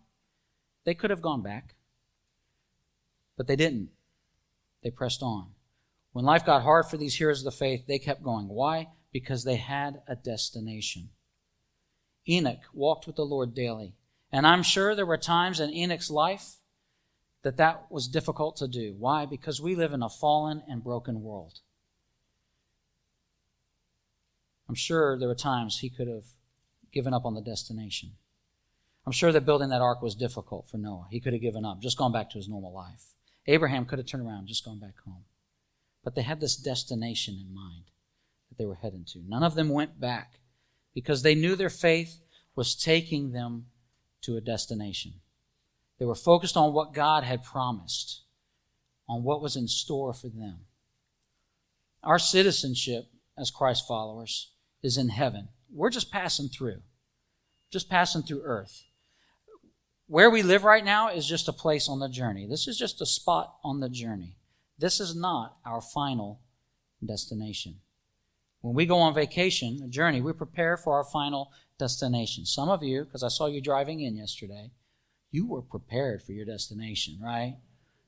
they 0.84 0.94
could 0.94 1.10
have 1.10 1.22
gone 1.22 1.42
back. 1.42 1.74
But 3.36 3.46
they 3.46 3.56
didn't. 3.56 3.90
They 4.82 4.90
pressed 4.90 5.22
on. 5.22 5.52
When 6.12 6.24
life 6.24 6.44
got 6.44 6.62
hard 6.62 6.86
for 6.86 6.96
these 6.96 7.16
heroes 7.16 7.40
of 7.40 7.44
the 7.44 7.50
faith, 7.52 7.86
they 7.86 7.98
kept 7.98 8.22
going. 8.22 8.48
Why? 8.48 8.88
because 9.12 9.44
they 9.44 9.56
had 9.56 10.00
a 10.08 10.16
destination. 10.16 11.10
Enoch 12.28 12.62
walked 12.72 13.06
with 13.06 13.16
the 13.16 13.24
Lord 13.24 13.54
daily. 13.54 13.94
And 14.32 14.46
I'm 14.46 14.62
sure 14.62 14.94
there 14.94 15.06
were 15.06 15.18
times 15.18 15.60
in 15.60 15.72
Enoch's 15.72 16.10
life 16.10 16.56
that 17.42 17.58
that 17.58 17.86
was 17.90 18.08
difficult 18.08 18.56
to 18.56 18.68
do. 18.68 18.94
Why? 18.98 19.26
Because 19.26 19.60
we 19.60 19.74
live 19.74 19.92
in 19.92 20.02
a 20.02 20.08
fallen 20.08 20.62
and 20.66 20.82
broken 20.82 21.22
world. 21.22 21.60
I'm 24.68 24.74
sure 24.74 25.18
there 25.18 25.28
were 25.28 25.34
times 25.34 25.78
he 25.78 25.90
could 25.90 26.08
have 26.08 26.24
given 26.92 27.12
up 27.12 27.26
on 27.26 27.34
the 27.34 27.42
destination. 27.42 28.12
I'm 29.04 29.12
sure 29.12 29.32
that 29.32 29.46
building 29.46 29.70
that 29.70 29.80
ark 29.80 30.00
was 30.00 30.14
difficult 30.14 30.68
for 30.68 30.78
Noah. 30.78 31.08
He 31.10 31.20
could 31.20 31.32
have 31.32 31.42
given 31.42 31.64
up, 31.64 31.80
just 31.80 31.98
gone 31.98 32.12
back 32.12 32.30
to 32.30 32.38
his 32.38 32.48
normal 32.48 32.72
life. 32.72 33.14
Abraham 33.46 33.84
could 33.84 33.98
have 33.98 34.06
turned 34.06 34.26
around, 34.26 34.46
just 34.46 34.64
gone 34.64 34.78
back 34.78 34.94
home. 35.04 35.24
But 36.04 36.14
they 36.14 36.22
had 36.22 36.40
this 36.40 36.56
destination 36.56 37.34
in 37.34 37.52
mind 37.52 37.84
that 38.48 38.58
they 38.58 38.66
were 38.66 38.76
heading 38.76 39.04
to. 39.12 39.20
None 39.26 39.42
of 39.42 39.54
them 39.54 39.68
went 39.68 40.00
back 40.00 40.40
because 40.94 41.22
they 41.22 41.34
knew 41.34 41.56
their 41.56 41.70
faith 41.70 42.20
was 42.54 42.76
taking 42.76 43.32
them 43.32 43.66
to 44.22 44.36
a 44.36 44.40
destination. 44.40 45.14
They 45.98 46.04
were 46.04 46.14
focused 46.14 46.56
on 46.56 46.72
what 46.72 46.94
God 46.94 47.24
had 47.24 47.44
promised, 47.44 48.22
on 49.08 49.24
what 49.24 49.42
was 49.42 49.56
in 49.56 49.68
store 49.68 50.12
for 50.12 50.28
them. 50.28 50.60
Our 52.02 52.18
citizenship 52.18 53.06
as 53.38 53.50
Christ 53.50 53.86
followers 53.86 54.52
is 54.82 54.96
in 54.96 55.08
heaven. 55.08 55.48
We're 55.72 55.90
just 55.90 56.10
passing 56.10 56.48
through, 56.48 56.82
just 57.70 57.88
passing 57.88 58.22
through 58.22 58.42
earth. 58.44 58.84
Where 60.12 60.28
we 60.28 60.42
live 60.42 60.62
right 60.64 60.84
now 60.84 61.08
is 61.08 61.26
just 61.26 61.48
a 61.48 61.54
place 61.54 61.88
on 61.88 61.98
the 61.98 62.06
journey. 62.06 62.46
This 62.46 62.68
is 62.68 62.76
just 62.76 63.00
a 63.00 63.06
spot 63.06 63.54
on 63.64 63.80
the 63.80 63.88
journey. 63.88 64.36
This 64.78 65.00
is 65.00 65.16
not 65.16 65.56
our 65.64 65.80
final 65.80 66.42
destination. 67.02 67.76
When 68.60 68.74
we 68.74 68.84
go 68.84 68.98
on 68.98 69.14
vacation, 69.14 69.80
a 69.82 69.88
journey, 69.88 70.20
we 70.20 70.34
prepare 70.34 70.76
for 70.76 70.98
our 70.98 71.04
final 71.04 71.50
destination. 71.78 72.44
Some 72.44 72.68
of 72.68 72.82
you, 72.82 73.04
because 73.04 73.22
I 73.22 73.28
saw 73.28 73.46
you 73.46 73.62
driving 73.62 74.00
in 74.00 74.14
yesterday, 74.14 74.72
you 75.30 75.46
were 75.46 75.62
prepared 75.62 76.22
for 76.22 76.32
your 76.32 76.44
destination, 76.44 77.18
right? 77.18 77.56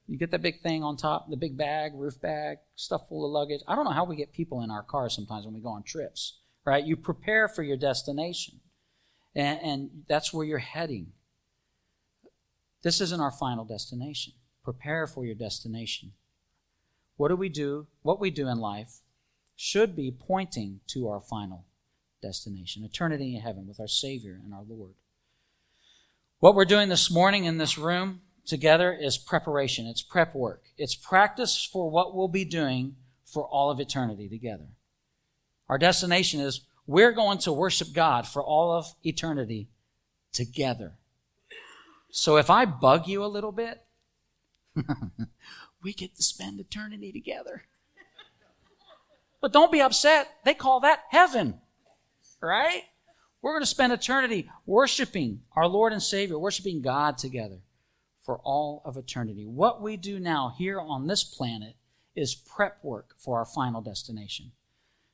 You 0.06 0.18
get 0.18 0.30
that 0.32 0.42
big 0.42 0.60
thing 0.60 0.82
on 0.82 0.98
top, 0.98 1.30
the 1.30 1.38
big 1.38 1.56
bag, 1.56 1.92
roof 1.94 2.20
bag, 2.20 2.58
stuff 2.74 3.08
full 3.08 3.24
of 3.24 3.32
luggage. 3.32 3.62
I 3.66 3.74
don't 3.74 3.86
know 3.86 3.92
how 3.92 4.04
we 4.04 4.16
get 4.16 4.34
people 4.34 4.60
in 4.60 4.70
our 4.70 4.82
cars 4.82 5.14
sometimes 5.14 5.46
when 5.46 5.54
we 5.54 5.62
go 5.62 5.70
on 5.70 5.82
trips, 5.82 6.40
right? 6.66 6.84
You 6.84 6.98
prepare 6.98 7.48
for 7.48 7.62
your 7.62 7.78
destination, 7.78 8.60
and, 9.34 9.58
and 9.62 9.90
that's 10.06 10.34
where 10.34 10.44
you're 10.44 10.58
heading. 10.58 11.12
This 12.84 13.00
isn't 13.00 13.20
our 13.20 13.30
final 13.30 13.64
destination. 13.64 14.34
Prepare 14.62 15.06
for 15.06 15.24
your 15.24 15.34
destination. 15.34 16.12
What 17.16 17.28
do 17.28 17.36
we 17.36 17.48
do? 17.48 17.86
What 18.02 18.20
we 18.20 18.30
do 18.30 18.46
in 18.46 18.58
life 18.58 19.00
should 19.56 19.96
be 19.96 20.12
pointing 20.12 20.80
to 20.88 21.08
our 21.08 21.18
final 21.18 21.64
destination, 22.20 22.84
eternity 22.84 23.34
in 23.34 23.40
heaven 23.40 23.66
with 23.66 23.80
our 23.80 23.88
Savior 23.88 24.38
and 24.44 24.52
our 24.52 24.64
Lord. 24.68 24.92
What 26.40 26.54
we're 26.54 26.66
doing 26.66 26.90
this 26.90 27.10
morning 27.10 27.44
in 27.44 27.56
this 27.56 27.78
room 27.78 28.20
together 28.44 28.92
is 28.92 29.16
preparation. 29.16 29.86
It's 29.86 30.02
prep 30.02 30.34
work. 30.34 30.64
It's 30.76 30.94
practice 30.94 31.64
for 31.64 31.90
what 31.90 32.14
we'll 32.14 32.28
be 32.28 32.44
doing 32.44 32.96
for 33.24 33.46
all 33.46 33.70
of 33.70 33.80
eternity 33.80 34.28
together. 34.28 34.66
Our 35.70 35.78
destination 35.78 36.40
is 36.40 36.66
we're 36.86 37.12
going 37.12 37.38
to 37.38 37.52
worship 37.52 37.94
God 37.94 38.26
for 38.26 38.42
all 38.42 38.72
of 38.72 38.92
eternity 39.02 39.68
together. 40.32 40.98
So 42.16 42.36
if 42.36 42.48
I 42.48 42.64
bug 42.64 43.08
you 43.08 43.24
a 43.24 43.26
little 43.26 43.50
bit, 43.50 43.82
we 45.82 45.92
get 45.92 46.14
to 46.14 46.22
spend 46.22 46.60
eternity 46.60 47.10
together. 47.10 47.64
But 49.40 49.52
don't 49.52 49.72
be 49.72 49.80
upset. 49.80 50.28
They 50.44 50.54
call 50.54 50.78
that 50.80 51.00
heaven, 51.10 51.58
right? 52.40 52.82
We're 53.42 53.54
going 53.54 53.64
to 53.64 53.66
spend 53.66 53.92
eternity 53.92 54.48
worshiping 54.64 55.40
our 55.56 55.66
Lord 55.66 55.92
and 55.92 56.00
Savior, 56.00 56.38
worshiping 56.38 56.82
God 56.82 57.18
together 57.18 57.58
for 58.22 58.38
all 58.44 58.82
of 58.84 58.96
eternity. 58.96 59.44
What 59.44 59.82
we 59.82 59.96
do 59.96 60.20
now 60.20 60.54
here 60.56 60.80
on 60.80 61.08
this 61.08 61.24
planet 61.24 61.74
is 62.14 62.36
prep 62.36 62.78
work 62.84 63.16
for 63.18 63.38
our 63.38 63.44
final 63.44 63.82
destination. 63.82 64.52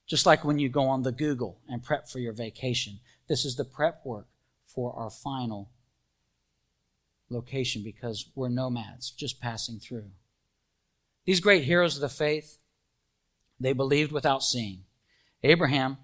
Just 0.06 0.26
like 0.26 0.44
when 0.44 0.58
you 0.58 0.68
go 0.68 0.86
on 0.86 1.02
the 1.02 1.12
Google 1.12 1.60
and 1.66 1.82
prep 1.82 2.10
for 2.10 2.18
your 2.18 2.34
vacation, 2.34 3.00
this 3.26 3.46
is 3.46 3.56
the 3.56 3.64
prep 3.64 4.04
work 4.04 4.26
for 4.66 4.92
our 4.92 5.08
final 5.08 5.70
location 7.30 7.82
because 7.82 8.30
we're 8.34 8.48
nomads 8.48 9.10
just 9.10 9.40
passing 9.40 9.78
through. 9.78 10.10
These 11.24 11.40
great 11.40 11.64
heroes 11.64 11.94
of 11.96 12.02
the 12.02 12.08
faith, 12.08 12.58
they 13.58 13.72
believed 13.72 14.12
without 14.12 14.42
seeing. 14.42 14.84
Abraham, 15.42 15.98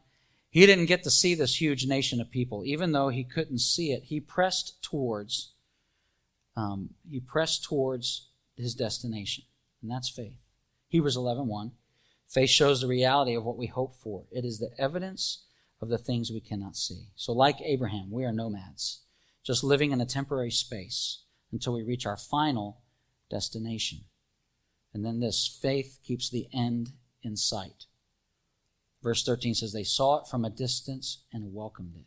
he 0.49 0.65
didn't 0.67 0.87
get 0.87 1.03
to 1.03 1.11
see 1.11 1.35
this 1.35 1.61
huge 1.61 1.87
nation 1.87 2.21
of 2.21 2.31
people. 2.31 2.63
Even 2.65 2.93
though 2.93 3.09
he 3.09 3.25
couldn't 3.25 3.59
see 3.59 3.93
it, 3.93 4.05
he 4.05 4.21
pressed 4.21 4.83
towards, 4.83 5.55
um, 6.57 6.91
he 7.11 7.21
pressed 7.21 7.65
towards 7.65 8.31
his 8.57 8.75
destination. 8.75 9.45
And 9.83 9.91
that's 9.91 10.09
faith. 10.09 10.39
Hebrews 10.89 11.17
11, 11.17 11.47
1. 11.47 11.73
Faith 12.29 12.51
shows 12.51 12.81
the 12.81 12.87
reality 12.87 13.35
of 13.35 13.45
what 13.45 13.59
we 13.59 13.67
hope 13.67 13.95
for. 13.95 14.25
It 14.31 14.45
is 14.45 14.59
the 14.59 14.71
evidence 14.79 15.45
of 15.81 15.89
the 15.89 15.99
things 15.99 16.31
we 16.31 16.41
cannot 16.41 16.77
see. 16.77 17.09
So 17.15 17.33
like 17.33 17.61
Abraham, 17.63 18.11
we 18.11 18.25
are 18.25 18.33
nomads, 18.33 19.03
just 19.47 19.63
living 19.63 19.93
in 19.93 20.01
a 20.01 20.07
temporary 20.07 20.51
space 20.51 21.23
until 21.53 21.73
we 21.73 21.83
reach 21.83 22.05
our 22.05 22.17
final 22.17 22.83
destination. 23.31 24.01
And 24.93 25.05
then 25.05 25.21
this 25.21 25.59
faith 25.63 26.01
keeps 26.03 26.29
the 26.29 26.49
end 26.53 26.93
in 27.23 27.37
sight. 27.37 27.87
Verse 29.03 29.23
13 29.23 29.55
says, 29.55 29.73
They 29.73 29.85
saw 29.85 30.21
it 30.21 30.27
from 30.27 30.45
a 30.45 30.51
distance 30.51 31.25
and 31.33 31.55
welcomed 31.55 31.95
it. 31.97 32.07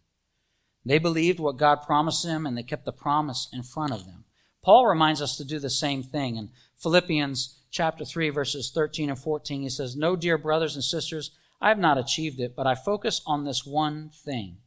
They 0.86 0.98
believed 0.98 1.40
what 1.40 1.58
God 1.58 1.84
promised 1.84 2.24
them 2.24 2.46
and 2.46 2.58
they 2.58 2.64
kept 2.64 2.86
the 2.86 2.92
promise 2.92 3.48
in 3.54 3.64
front 3.64 3.94
of 3.94 4.06
them. 4.06 4.26
Paul 4.62 4.88
reminds 4.88 5.22
us 5.22 5.38
to 5.38 5.46
do 5.46 5.60
the 5.60 5.70
same 5.70 6.04
thing. 6.04 6.36
In 6.36 6.50
Philippians 6.78 7.62
chapter 7.72 8.04
3, 8.04 8.30
verses 8.30 8.72
13 8.74 9.10
and 9.10 9.20
14, 9.20 9.62
he 9.62 9.70
says, 9.70 9.96
No, 9.96 10.16
dear 10.16 10.38
brothers 10.38 10.76
and 10.76 10.84
sisters, 10.84 11.32
I 11.62 11.70
have 11.70 11.80
not 11.80 11.98
achieved 11.98 12.40
it, 12.40 12.56
but 12.56 12.68
I 12.68 12.76
focus 12.76 13.22
on 13.26 13.44
this 13.44 13.66
one 13.66 14.10
thing, 14.14 14.58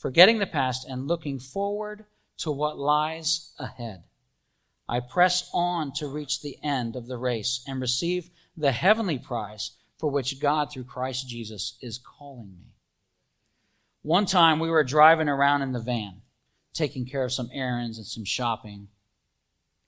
forgetting 0.00 0.38
the 0.38 0.46
past 0.46 0.88
and 0.88 1.06
looking 1.06 1.38
forward 1.38 2.06
to 2.38 2.50
what 2.50 2.78
lies 2.78 3.52
ahead. 3.58 4.02
I 4.88 4.98
press 4.98 5.50
on 5.52 5.92
to 5.96 6.08
reach 6.08 6.40
the 6.40 6.56
end 6.64 6.96
of 6.96 7.06
the 7.06 7.18
race 7.18 7.62
and 7.68 7.82
receive 7.82 8.30
the 8.56 8.72
heavenly 8.72 9.18
prize 9.18 9.72
for 9.98 10.10
which 10.10 10.40
God, 10.40 10.72
through 10.72 10.84
Christ 10.84 11.28
Jesus, 11.28 11.76
is 11.82 11.98
calling 11.98 12.56
me. 12.58 12.72
One 14.00 14.24
time 14.24 14.58
we 14.58 14.70
were 14.70 14.82
driving 14.82 15.28
around 15.28 15.60
in 15.60 15.72
the 15.72 15.78
van, 15.78 16.22
taking 16.72 17.04
care 17.04 17.22
of 17.22 17.32
some 17.32 17.50
errands 17.52 17.98
and 17.98 18.06
some 18.06 18.24
shopping. 18.24 18.88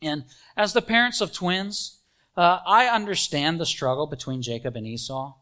And 0.02 0.24
as 0.58 0.74
the 0.74 0.82
parents 0.82 1.22
of 1.22 1.32
twins, 1.32 2.00
uh, 2.36 2.58
I 2.66 2.86
understand 2.86 3.58
the 3.58 3.64
struggle 3.64 4.06
between 4.06 4.42
Jacob 4.42 4.76
and 4.76 4.86
Esau. 4.86 5.36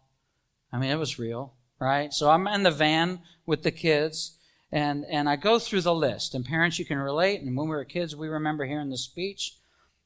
I 0.73 0.79
mean, 0.79 0.91
it 0.93 0.99
was 0.99 1.19
real, 1.19 1.55
right? 1.81 2.13
So 2.13 2.31
I'm 2.31 2.47
in 2.47 2.63
the 2.63 2.71
van 2.71 3.23
with 3.47 3.65
the 3.65 3.73
kids, 3.73 4.37
and, 4.73 5.05
and 5.11 5.29
I 5.29 5.37
go 5.37 5.59
through 5.59 5.83
the 5.83 5.95
list. 5.95 6.35
And 6.35 6.45
parents, 6.45 6.79
you 6.79 6.85
can 6.85 6.99
relate. 6.99 7.41
And 7.41 7.57
when 7.57 7.69
we 7.69 7.75
were 7.75 7.85
kids, 7.85 8.15
we 8.15 8.29
remember 8.29 8.65
hearing 8.65 8.91
the 8.91 8.97
speech. 8.97 9.57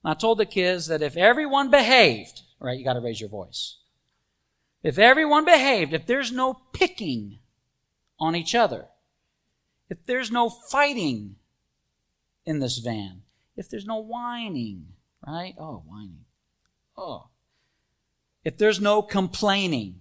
And 0.03 0.11
I 0.11 0.15
told 0.15 0.39
the 0.39 0.47
kids 0.47 0.87
that 0.87 1.03
if 1.03 1.17
everyone 1.17 1.71
behaved, 1.71 2.43
right, 2.59 2.79
you 2.79 2.85
got 2.85 2.95
to 2.95 3.01
raise 3.01 3.21
your 3.21 3.31
voice. 3.31 3.79
If 4.83 4.99
everyone 4.99 5.45
behaved, 5.45 5.93
if 5.95 6.07
there's 6.07 6.33
no 6.33 6.55
picking 6.73 7.39
on 8.19 8.37
each 8.37 8.55
other, 8.55 8.87
if 9.89 10.05
there's 10.07 10.31
no 10.31 10.49
fighting 10.49 11.37
in 12.45 12.59
this 12.59 12.79
van, 12.79 13.23
if 13.57 13.69
there's 13.69 13.87
no 13.87 13.99
whining, 13.99 14.89
right? 15.27 15.55
Oh, 15.59 15.83
whining. 15.87 16.25
Oh. 16.97 17.29
If 18.45 18.59
there's 18.59 18.81
no 18.81 19.01
complaining, 19.01 20.01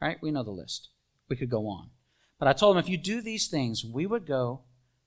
right? 0.00 0.18
We 0.22 0.30
know 0.30 0.44
the 0.44 0.50
list. 0.50 0.88
We 1.28 1.36
could 1.36 1.50
go 1.50 1.66
on. 1.66 1.90
But 2.40 2.48
I 2.48 2.54
told 2.54 2.74
him 2.74 2.80
if 2.80 2.88
you 2.88 2.96
do 2.96 3.20
these 3.20 3.48
things, 3.48 3.84
we 3.84 4.06
would 4.06 4.26
go 4.26 4.62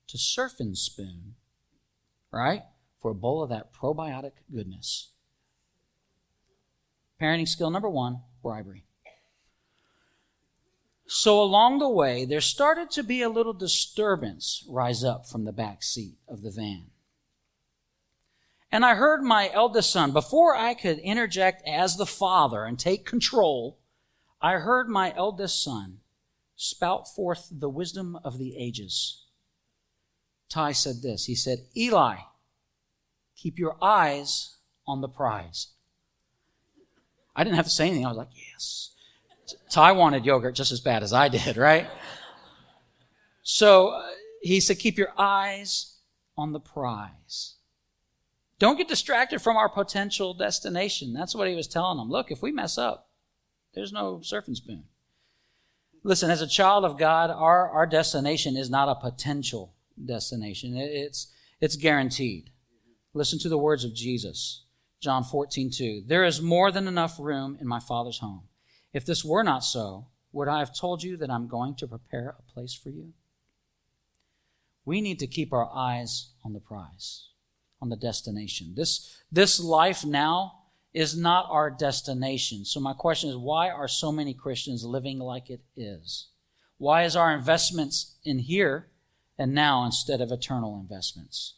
to 0.06 0.16
Surfin' 0.16 0.76
Spoon, 0.76 1.34
right? 2.32 2.62
For 3.00 3.10
a 3.10 3.14
bowl 3.14 3.42
of 3.42 3.50
that 3.50 3.74
probiotic 3.74 4.34
goodness. 4.50 5.10
Parenting 7.20 7.48
skill 7.48 7.70
number 7.70 7.90
one 7.90 8.20
bribery. 8.40 8.84
So 11.06 11.42
along 11.42 11.80
the 11.80 11.88
way, 11.88 12.24
there 12.24 12.40
started 12.40 12.90
to 12.92 13.02
be 13.02 13.20
a 13.20 13.28
little 13.28 13.52
disturbance 13.52 14.64
rise 14.68 15.02
up 15.02 15.26
from 15.26 15.44
the 15.44 15.52
back 15.52 15.82
seat 15.82 16.18
of 16.28 16.42
the 16.42 16.52
van. 16.52 16.86
And 18.70 18.84
I 18.84 18.94
heard 18.94 19.22
my 19.22 19.50
eldest 19.52 19.90
son, 19.90 20.12
before 20.12 20.56
I 20.56 20.74
could 20.74 20.98
interject 20.98 21.66
as 21.66 21.96
the 21.96 22.06
father 22.06 22.64
and 22.64 22.78
take 22.78 23.04
control, 23.04 23.78
I 24.40 24.52
heard 24.52 24.88
my 24.88 25.12
eldest 25.16 25.62
son 25.62 25.98
spout 26.64 27.06
forth 27.06 27.48
the 27.50 27.68
wisdom 27.68 28.18
of 28.24 28.38
the 28.38 28.56
ages. 28.56 29.26
Ty 30.48 30.72
said 30.72 31.02
this. 31.02 31.26
He 31.26 31.34
said, 31.34 31.58
Eli, 31.76 32.16
keep 33.36 33.58
your 33.58 33.76
eyes 33.82 34.56
on 34.86 35.02
the 35.02 35.08
prize. 35.08 35.68
I 37.36 37.44
didn't 37.44 37.56
have 37.56 37.66
to 37.66 37.70
say 37.70 37.86
anything. 37.86 38.06
I 38.06 38.08
was 38.08 38.16
like, 38.16 38.30
yes. 38.34 38.94
Ty 39.68 39.92
wanted 39.92 40.24
yogurt 40.24 40.54
just 40.54 40.72
as 40.72 40.80
bad 40.80 41.02
as 41.02 41.12
I 41.12 41.28
did, 41.28 41.58
right? 41.58 41.86
So 43.42 43.88
uh, 43.88 44.06
he 44.40 44.58
said, 44.60 44.78
keep 44.78 44.96
your 44.96 45.12
eyes 45.18 45.98
on 46.36 46.52
the 46.52 46.60
prize. 46.60 47.56
Don't 48.58 48.78
get 48.78 48.88
distracted 48.88 49.42
from 49.42 49.58
our 49.58 49.68
potential 49.68 50.32
destination. 50.32 51.12
That's 51.12 51.34
what 51.34 51.48
he 51.48 51.54
was 51.54 51.68
telling 51.68 51.98
them. 51.98 52.08
Look, 52.08 52.30
if 52.30 52.40
we 52.40 52.52
mess 52.52 52.78
up, 52.78 53.10
there's 53.74 53.92
no 53.92 54.18
Surfin' 54.22 54.56
Spoon. 54.56 54.84
Listen, 56.06 56.30
as 56.30 56.42
a 56.42 56.46
child 56.46 56.84
of 56.84 56.98
God, 56.98 57.30
our, 57.30 57.70
our 57.70 57.86
destination 57.86 58.58
is 58.58 58.68
not 58.68 58.90
a 58.90 58.94
potential 58.94 59.74
destination. 60.02 60.76
It's, 60.76 61.32
it's 61.62 61.76
guaranteed. 61.76 62.50
Listen 63.14 63.38
to 63.38 63.48
the 63.48 63.58
words 63.58 63.84
of 63.84 63.94
Jesus. 63.94 64.66
John 65.00 65.24
14, 65.24 65.70
2. 65.70 66.02
There 66.06 66.24
is 66.24 66.42
more 66.42 66.70
than 66.70 66.86
enough 66.86 67.18
room 67.18 67.56
in 67.58 67.66
my 67.66 67.80
Father's 67.80 68.18
home. 68.18 68.42
If 68.92 69.06
this 69.06 69.24
were 69.24 69.42
not 69.42 69.64
so, 69.64 70.08
would 70.30 70.46
I 70.46 70.58
have 70.58 70.76
told 70.76 71.02
you 71.02 71.16
that 71.16 71.30
I'm 71.30 71.48
going 71.48 71.74
to 71.76 71.86
prepare 71.86 72.36
a 72.38 72.52
place 72.52 72.74
for 72.74 72.90
you? 72.90 73.14
We 74.84 75.00
need 75.00 75.18
to 75.20 75.26
keep 75.26 75.54
our 75.54 75.70
eyes 75.74 76.32
on 76.44 76.52
the 76.52 76.60
prize, 76.60 77.28
on 77.80 77.88
the 77.88 77.96
destination. 77.96 78.74
This, 78.76 79.22
this 79.32 79.58
life 79.58 80.04
now 80.04 80.63
is 80.94 81.16
not 81.16 81.46
our 81.50 81.70
destination. 81.70 82.64
So 82.64 82.80
my 82.80 82.94
question 82.94 83.28
is, 83.28 83.36
why 83.36 83.68
are 83.68 83.88
so 83.88 84.12
many 84.12 84.32
Christians 84.32 84.84
living 84.84 85.18
like 85.18 85.50
it 85.50 85.60
is? 85.76 86.28
Why 86.78 87.02
is 87.02 87.16
our 87.16 87.34
investments 87.34 88.16
in 88.24 88.38
here 88.38 88.88
and 89.38 89.54
now 89.54 89.84
instead 89.84 90.20
of 90.20 90.30
eternal 90.30 90.78
investments, 90.78 91.54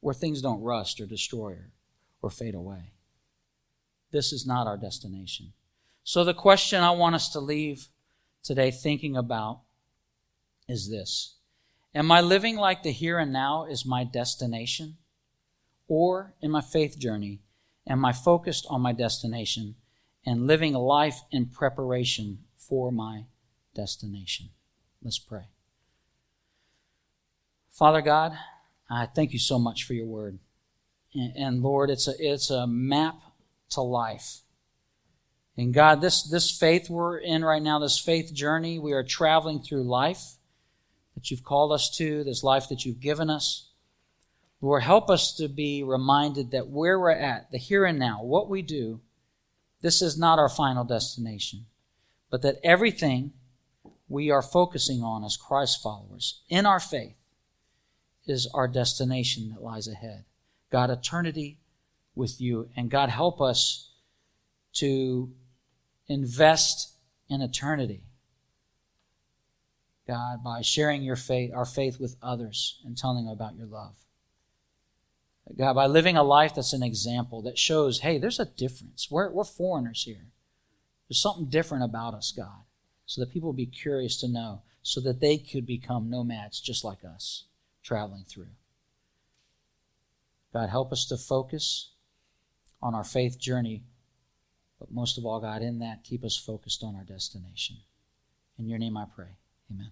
where 0.00 0.14
things 0.14 0.42
don't 0.42 0.62
rust 0.62 1.00
or 1.00 1.06
destroy 1.06 1.56
or 2.22 2.30
fade 2.30 2.54
away. 2.54 2.92
This 4.10 4.32
is 4.32 4.46
not 4.46 4.66
our 4.66 4.76
destination. 4.76 5.52
So, 6.02 6.24
the 6.24 6.34
question 6.34 6.82
I 6.82 6.90
want 6.90 7.14
us 7.14 7.28
to 7.30 7.40
leave 7.40 7.88
today 8.42 8.70
thinking 8.70 9.16
about 9.16 9.60
is 10.68 10.90
this 10.90 11.36
Am 11.94 12.10
I 12.10 12.20
living 12.20 12.56
like 12.56 12.82
the 12.82 12.90
here 12.90 13.18
and 13.18 13.32
now 13.32 13.66
is 13.66 13.86
my 13.86 14.04
destination? 14.04 14.96
Or 15.86 16.34
in 16.40 16.52
my 16.52 16.60
faith 16.60 16.98
journey, 16.98 17.40
am 17.88 18.04
I 18.04 18.12
focused 18.12 18.66
on 18.68 18.80
my 18.80 18.92
destination 18.92 19.76
and 20.24 20.46
living 20.46 20.74
a 20.74 20.80
life 20.80 21.22
in 21.30 21.46
preparation 21.46 22.38
for 22.56 22.90
my 22.92 23.24
destination? 23.74 24.50
Let's 25.02 25.18
pray. 25.18 25.48
Father 27.70 28.02
God, 28.02 28.36
I 28.90 29.06
thank 29.06 29.32
you 29.32 29.38
so 29.38 29.58
much 29.58 29.84
for 29.84 29.94
your 29.94 30.06
word. 30.06 30.38
And, 31.14 31.36
and 31.36 31.62
Lord, 31.62 31.90
it's 31.90 32.08
a, 32.08 32.14
it's 32.18 32.50
a 32.50 32.66
map 32.66 33.16
to 33.70 33.80
life. 33.80 34.40
And 35.56 35.74
God, 35.74 36.00
this, 36.00 36.22
this 36.22 36.50
faith 36.50 36.88
we're 36.88 37.18
in 37.18 37.44
right 37.44 37.62
now, 37.62 37.78
this 37.78 37.98
faith 37.98 38.32
journey, 38.32 38.78
we 38.78 38.92
are 38.92 39.02
traveling 39.02 39.60
through 39.62 39.84
life 39.84 40.36
that 41.14 41.30
you've 41.30 41.44
called 41.44 41.72
us 41.72 41.90
to, 41.96 42.24
this 42.24 42.42
life 42.42 42.68
that 42.68 42.84
you've 42.84 43.00
given 43.00 43.30
us. 43.30 43.69
Lord, 44.60 44.82
help 44.82 45.08
us 45.08 45.34
to 45.36 45.48
be 45.48 45.82
reminded 45.82 46.50
that 46.50 46.68
where 46.68 46.98
we're 46.98 47.10
at, 47.10 47.50
the 47.50 47.58
here 47.58 47.84
and 47.84 47.98
now, 47.98 48.22
what 48.22 48.48
we 48.48 48.60
do, 48.62 49.00
this 49.80 50.02
is 50.02 50.18
not 50.18 50.38
our 50.38 50.50
final 50.50 50.84
destination, 50.84 51.66
but 52.30 52.42
that 52.42 52.60
everything 52.62 53.32
we 54.08 54.30
are 54.30 54.42
focusing 54.42 55.02
on 55.02 55.24
as 55.24 55.36
Christ 55.36 55.82
followers 55.82 56.42
in 56.48 56.66
our 56.66 56.80
faith 56.80 57.16
is 58.26 58.48
our 58.52 58.68
destination 58.68 59.50
that 59.50 59.62
lies 59.62 59.88
ahead. 59.88 60.24
God, 60.70 60.90
eternity 60.90 61.58
with 62.14 62.40
you. 62.40 62.68
And 62.76 62.90
God, 62.90 63.08
help 63.08 63.40
us 63.40 63.90
to 64.74 65.32
invest 66.06 66.92
in 67.28 67.40
eternity. 67.40 68.02
God, 70.06 70.42
by 70.44 70.60
sharing 70.60 71.02
your 71.02 71.16
faith, 71.16 71.52
our 71.54 71.64
faith 71.64 71.98
with 72.00 72.16
others 72.22 72.80
and 72.84 72.96
telling 72.96 73.24
them 73.24 73.32
about 73.32 73.56
your 73.56 73.66
love. 73.66 73.94
God, 75.56 75.74
by 75.74 75.86
living 75.86 76.16
a 76.16 76.22
life 76.22 76.54
that's 76.54 76.72
an 76.72 76.82
example 76.82 77.42
that 77.42 77.58
shows, 77.58 78.00
hey, 78.00 78.18
there's 78.18 78.38
a 78.38 78.44
difference. 78.44 79.08
We're, 79.10 79.30
we're 79.30 79.44
foreigners 79.44 80.04
here. 80.04 80.26
There's 81.08 81.20
something 81.20 81.46
different 81.46 81.84
about 81.84 82.14
us, 82.14 82.32
God, 82.34 82.64
so 83.04 83.20
that 83.20 83.32
people 83.32 83.48
will 83.48 83.54
be 83.54 83.66
curious 83.66 84.20
to 84.20 84.28
know, 84.28 84.62
so 84.82 85.00
that 85.00 85.20
they 85.20 85.38
could 85.38 85.66
become 85.66 86.08
nomads 86.08 86.60
just 86.60 86.84
like 86.84 87.04
us, 87.04 87.44
traveling 87.82 88.24
through. 88.28 88.54
God, 90.52 90.68
help 90.68 90.92
us 90.92 91.04
to 91.06 91.16
focus 91.16 91.94
on 92.82 92.94
our 92.94 93.04
faith 93.04 93.38
journey, 93.38 93.82
but 94.78 94.90
most 94.90 95.18
of 95.18 95.24
all, 95.24 95.40
God, 95.40 95.62
in 95.62 95.78
that, 95.80 96.04
keep 96.04 96.24
us 96.24 96.36
focused 96.36 96.82
on 96.82 96.94
our 96.94 97.04
destination. 97.04 97.76
In 98.58 98.68
your 98.68 98.78
name 98.78 98.96
I 98.96 99.04
pray. 99.14 99.36
Amen. 99.70 99.90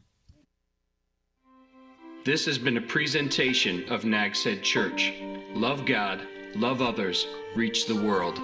This 2.28 2.44
has 2.44 2.58
been 2.58 2.76
a 2.76 2.82
presentation 2.82 3.88
of 3.88 4.04
Nags 4.04 4.44
Head 4.44 4.62
Church. 4.62 5.14
Love 5.54 5.86
God, 5.86 6.20
love 6.54 6.82
others, 6.82 7.26
reach 7.54 7.86
the 7.86 7.94
world. 7.94 8.38